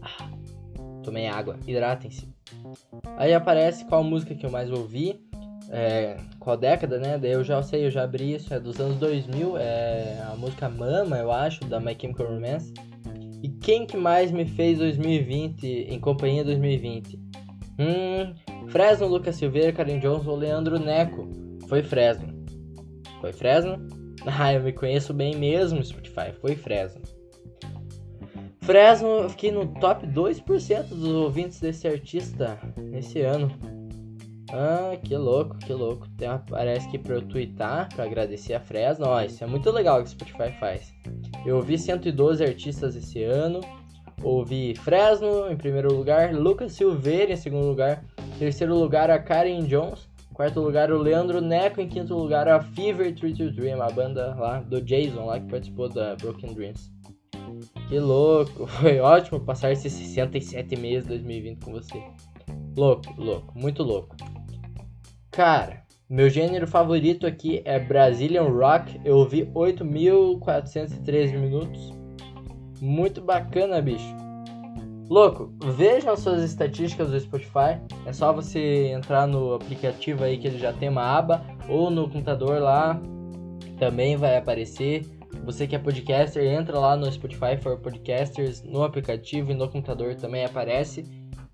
Ah, 0.00 0.30
tomei 1.04 1.26
água, 1.26 1.58
hidratem-se. 1.66 2.28
Aí 3.16 3.34
aparece 3.34 3.84
qual 3.84 4.02
música 4.02 4.34
que 4.34 4.46
eu 4.46 4.50
mais 4.50 4.70
ouvi, 4.70 5.20
é, 5.70 6.16
qual 6.40 6.56
década, 6.56 6.98
né? 6.98 7.18
Daí 7.18 7.32
eu 7.32 7.44
já 7.44 7.62
sei, 7.62 7.84
eu 7.86 7.90
já 7.90 8.04
abri 8.04 8.34
isso, 8.34 8.52
é 8.54 8.58
dos 8.58 8.80
anos 8.80 8.96
2000, 8.98 9.58
é 9.58 10.24
a 10.26 10.34
música 10.36 10.68
Mama, 10.68 11.18
eu 11.18 11.30
acho, 11.30 11.64
da 11.66 11.78
My 11.78 11.96
Chemical 11.98 12.26
Romance. 12.26 12.72
E 13.42 13.48
quem 13.48 13.86
que 13.86 13.96
mais 13.96 14.30
me 14.30 14.44
fez 14.44 14.78
2020 14.78 15.64
em 15.64 16.00
companhia 16.00 16.44
2020? 16.44 17.18
Hum, 17.78 18.34
Fresno, 18.68 19.06
Lucas 19.06 19.36
Silveira, 19.36 19.72
Karen 19.72 20.00
Johnson 20.00 20.34
Leandro 20.34 20.78
Neco. 20.78 21.28
Foi 21.68 21.82
Fresno. 21.82 22.34
Foi 23.20 23.32
Fresno? 23.32 23.76
Ah, 24.26 24.52
eu 24.52 24.62
me 24.62 24.72
conheço 24.72 25.14
bem 25.14 25.36
mesmo, 25.36 25.82
Spotify. 25.82 26.32
Foi 26.40 26.56
Fresno. 26.56 27.00
Fresno, 28.60 29.08
eu 29.08 29.30
fiquei 29.30 29.50
no 29.52 29.66
top 29.80 30.06
2% 30.08 30.88
dos 30.88 31.08
ouvintes 31.08 31.60
desse 31.60 31.86
artista 31.86 32.58
esse 32.92 33.20
ano. 33.20 33.48
Ah, 34.50 34.96
que 35.02 35.16
louco, 35.16 35.56
que 35.58 35.72
louco. 35.72 36.06
Tem 36.16 36.28
uma, 36.28 36.38
parece 36.40 36.88
que 36.90 36.98
pra 36.98 37.14
eu 37.14 37.22
twittar, 37.22 37.88
pra 37.94 38.04
agradecer 38.04 38.54
a 38.54 38.60
Fresno. 38.60 39.06
Ó, 39.06 39.22
isso 39.22 39.42
é 39.42 39.46
muito 39.46 39.70
legal 39.70 40.02
que 40.02 40.08
o 40.08 40.10
Spotify 40.10 40.52
faz. 40.58 40.92
Eu 41.44 41.56
ouvi 41.56 41.78
112 41.78 42.44
artistas 42.44 42.96
esse 42.96 43.22
ano. 43.22 43.60
Ouvi 44.22 44.74
Fresno 44.74 45.50
em 45.50 45.56
primeiro 45.56 45.94
lugar, 45.94 46.34
Lucas 46.34 46.72
Silveira 46.72 47.32
em 47.32 47.36
segundo 47.36 47.66
lugar, 47.66 48.04
terceiro 48.38 48.74
lugar 48.74 49.10
a 49.10 49.18
Karen 49.18 49.62
Jones, 49.64 50.08
quarto 50.34 50.60
lugar 50.60 50.90
o 50.90 50.98
Leandro 50.98 51.40
Neco, 51.40 51.80
em 51.80 51.88
quinto 51.88 52.14
lugar 52.14 52.48
a 52.48 52.60
Fever 52.60 53.14
323, 53.14 53.76
uma 53.76 53.90
banda 53.90 54.34
lá 54.34 54.60
do 54.60 54.80
Jason 54.80 55.24
lá 55.24 55.38
que 55.38 55.48
participou 55.48 55.88
da 55.88 56.16
Broken 56.16 56.52
Dreams. 56.52 56.90
Que 57.88 57.98
louco, 58.00 58.66
foi 58.80 58.98
ótimo 58.98 59.40
passar 59.40 59.70
esses 59.70 59.92
67 59.92 60.76
meses 60.76 61.04
de 61.04 61.10
2020 61.10 61.64
com 61.64 61.72
você. 61.72 62.02
Louco, 62.76 63.14
louco, 63.16 63.56
muito 63.56 63.82
louco. 63.82 64.16
Cara, 65.30 65.84
meu 66.08 66.30
gênero 66.30 66.66
favorito 66.66 67.26
aqui 67.26 67.60
é 67.66 67.78
Brazilian 67.78 68.44
Rock. 68.44 68.98
Eu 69.04 69.18
ouvi 69.18 69.44
8.413 69.54 71.38
minutos. 71.38 71.92
Muito 72.80 73.20
bacana, 73.20 73.82
bicho. 73.82 74.16
Louco, 75.10 75.52
vejam 75.76 76.12
as 76.12 76.20
suas 76.20 76.42
estatísticas 76.42 77.10
do 77.10 77.20
Spotify. 77.20 77.78
É 78.06 78.12
só 78.12 78.32
você 78.32 78.88
entrar 78.88 79.26
no 79.26 79.54
aplicativo 79.54 80.24
aí 80.24 80.38
que 80.38 80.46
ele 80.46 80.58
já 80.58 80.72
tem 80.72 80.88
uma 80.88 81.02
aba 81.02 81.44
ou 81.68 81.90
no 81.90 82.08
computador 82.08 82.60
lá 82.60 82.98
também 83.78 84.16
vai 84.16 84.36
aparecer. 84.36 85.06
Você 85.44 85.66
que 85.66 85.76
é 85.76 85.78
podcaster, 85.78 86.42
entra 86.42 86.78
lá 86.78 86.96
no 86.96 87.10
Spotify 87.10 87.56
for 87.60 87.78
Podcasters, 87.78 88.62
no 88.62 88.82
aplicativo 88.82 89.52
e 89.52 89.54
no 89.54 89.68
computador 89.68 90.14
também 90.14 90.44
aparece. 90.44 91.04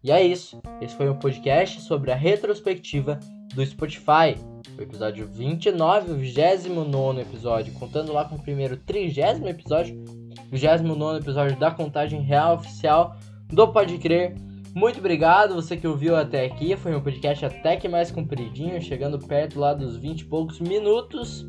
E 0.02 0.10
é 0.10 0.22
isso. 0.22 0.60
Esse 0.80 0.96
foi 0.96 1.08
um 1.08 1.18
podcast 1.18 1.80
sobre 1.80 2.10
a 2.10 2.14
retrospectiva 2.14 3.18
do 3.54 3.64
Spotify. 3.64 4.36
O 4.76 4.82
episódio 4.82 5.28
29, 5.32 6.12
o 6.12 6.16
29 6.16 7.20
episódio, 7.20 7.72
contando 7.74 8.12
lá 8.12 8.24
com 8.24 8.36
o 8.36 8.42
primeiro 8.42 8.76
30 8.76 9.48
episódio, 9.48 10.04
29 10.50 11.18
episódio 11.18 11.58
da 11.58 11.70
contagem 11.70 12.20
real 12.20 12.56
oficial 12.56 13.16
do 13.48 13.68
Pode 13.68 13.98
Crer. 13.98 14.34
Muito 14.74 14.98
obrigado 14.98 15.54
você 15.54 15.76
que 15.76 15.86
ouviu 15.86 16.16
até 16.16 16.44
aqui. 16.46 16.76
Foi 16.76 16.94
um 16.94 17.00
podcast 17.00 17.44
até 17.46 17.76
que 17.76 17.88
mais 17.88 18.10
compridinho, 18.10 18.82
chegando 18.82 19.18
perto 19.18 19.60
lá 19.60 19.72
dos 19.72 19.96
20 19.96 20.20
e 20.20 20.24
poucos 20.24 20.58
minutos. 20.58 21.46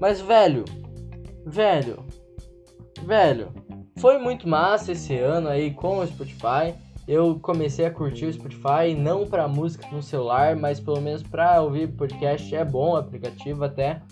Mas, 0.00 0.20
velho, 0.20 0.64
velho, 1.44 2.04
velho, 3.04 3.52
foi 3.98 4.16
muito 4.16 4.48
massa 4.48 4.92
esse 4.92 5.18
ano 5.18 5.48
aí 5.48 5.72
com 5.72 5.98
o 5.98 6.06
Spotify 6.06 6.74
eu 7.08 7.38
comecei 7.40 7.86
a 7.86 7.90
curtir 7.90 8.26
o 8.26 8.32
Spotify, 8.32 8.94
não 8.94 9.26
para 9.26 9.48
música 9.48 9.88
no 9.90 10.02
celular, 10.02 10.54
mas 10.54 10.78
pelo 10.78 11.00
menos 11.00 11.22
para 11.22 11.62
ouvir 11.62 11.88
podcast 11.88 12.54
é 12.54 12.62
bom 12.62 12.94
aplicativo 12.96 13.64
até. 13.64 14.02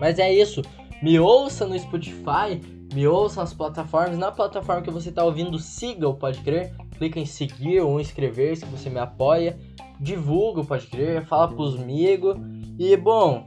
Mas 0.00 0.18
é 0.18 0.34
isso, 0.34 0.60
me 1.00 1.20
ouça 1.20 1.64
no 1.64 1.78
Spotify, 1.78 2.60
me 2.92 3.06
ouça 3.06 3.40
nas 3.40 3.54
plataformas, 3.54 4.18
na 4.18 4.32
plataforma 4.32 4.82
que 4.82 4.90
você 4.90 5.10
está 5.10 5.24
ouvindo, 5.24 5.60
siga 5.60 6.08
o 6.08 6.14
Pode 6.14 6.40
Crer, 6.40 6.74
clica 6.96 7.20
em 7.20 7.26
seguir 7.26 7.80
ou 7.82 8.00
inscrever 8.00 8.56
se 8.56 8.64
você 8.64 8.90
me 8.90 8.98
apoia, 8.98 9.56
divulga 10.00 10.62
o 10.62 10.66
Pode 10.66 10.88
Crer, 10.88 11.24
fala 11.24 11.46
pros 11.46 11.80
amigos. 11.80 12.36
E 12.76 12.96
bom, 12.96 13.46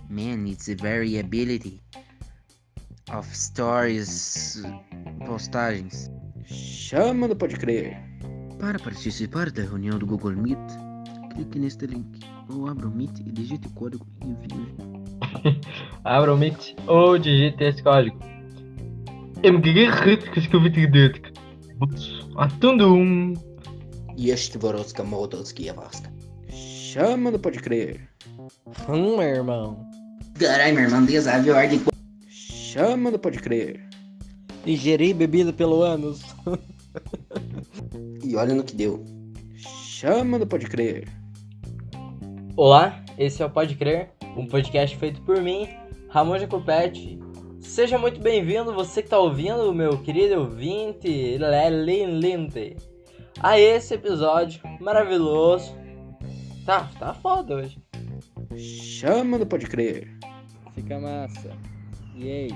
Man, 0.09 0.47
it's 0.47 0.69
a 0.69 0.75
variability 0.75 1.81
of 3.11 3.27
stories, 3.35 4.61
postagens. 5.25 6.11
Chama 6.45 7.27
do 7.27 7.35
Pode 7.35 7.55
Crer. 7.55 7.97
Para 8.59 8.77
participar 8.77 9.49
da 9.49 9.63
reunião 9.63 9.97
do 9.97 10.05
Google 10.05 10.35
Meet, 10.35 10.59
clique 11.33 11.57
neste 11.57 11.87
link 11.87 12.28
ou 12.49 12.67
abra 12.67 12.87
o 12.87 12.91
Meet 12.91 13.19
e 13.19 13.31
digite 13.31 13.67
o 13.67 13.71
código 13.71 14.05
e 14.21 14.27
envie. 14.27 15.59
Abra 16.03 16.33
o 16.33 16.37
Meet 16.37 16.75
ou 16.87 17.17
digite 17.17 17.63
esse 17.63 17.83
código. 17.83 18.17
Atundum. 22.35 23.33
Este 24.17 24.57
Voroska 24.57 25.03
Modolski 25.03 25.65
Yavaska. 25.65 26.11
Chama 26.49 27.31
do 27.31 27.39
Pode 27.39 27.59
Crer. 27.59 28.09
Hum, 28.89 29.17
meu 29.17 29.21
irmão. 29.21 29.89
Caralho, 30.37 30.75
meu 30.75 30.83
irmão, 30.83 31.05
desave 31.05 31.51
a 31.51 31.57
ordem. 31.57 31.81
Chama 32.27 33.11
do 33.11 33.19
Pode 33.19 33.39
Crer. 33.39 33.87
Ingerir 34.65 35.15
bebida 35.15 35.53
pelo 35.53 35.81
ânus. 35.81 36.21
E 38.23 38.35
olha 38.35 38.53
no 38.53 38.63
que 38.63 38.75
deu. 38.75 39.05
Chama 39.55 40.39
do 40.39 40.47
Pode 40.47 40.65
Crer. 40.65 41.18
Olá, 42.61 43.01
esse 43.17 43.41
é 43.41 43.45
o 43.45 43.49
Pode 43.49 43.73
Crer, 43.75 44.11
um 44.35 44.45
podcast 44.45 44.97
feito 44.97 45.21
por 45.21 45.41
mim, 45.41 45.69
Ramon 46.09 46.37
Jacopete. 46.37 47.17
Seja 47.61 47.97
muito 47.97 48.19
bem-vindo, 48.19 48.73
você 48.73 49.01
que 49.01 49.07
está 49.07 49.17
ouvindo, 49.17 49.73
meu 49.73 49.97
querido 50.03 50.41
ouvinte, 50.41 51.37
lelinte, 51.37 52.75
a 53.39 53.57
esse 53.57 53.93
episódio 53.93 54.59
maravilhoso. 54.81 55.73
Tá, 56.65 56.91
tá 56.99 57.13
foda 57.13 57.55
hoje. 57.55 57.81
Chama 58.57 59.37
no 59.37 59.45
Pode 59.45 59.65
Crer. 59.65 60.13
Fica 60.75 60.99
massa. 60.99 61.55
E 62.13 62.29
aí? 62.29 62.49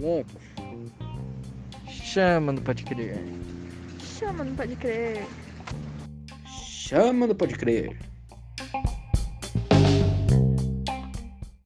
Louco. 0.00 0.30
Chama, 1.88 2.52
não 2.52 2.62
pode 2.62 2.84
crer. 2.84 3.18
Chama, 4.16 4.44
não 4.44 4.54
pode 4.54 4.76
crer. 4.76 5.26
Chama 6.88 7.26
no 7.26 7.34
Pode 7.34 7.54
Crer. 7.54 8.07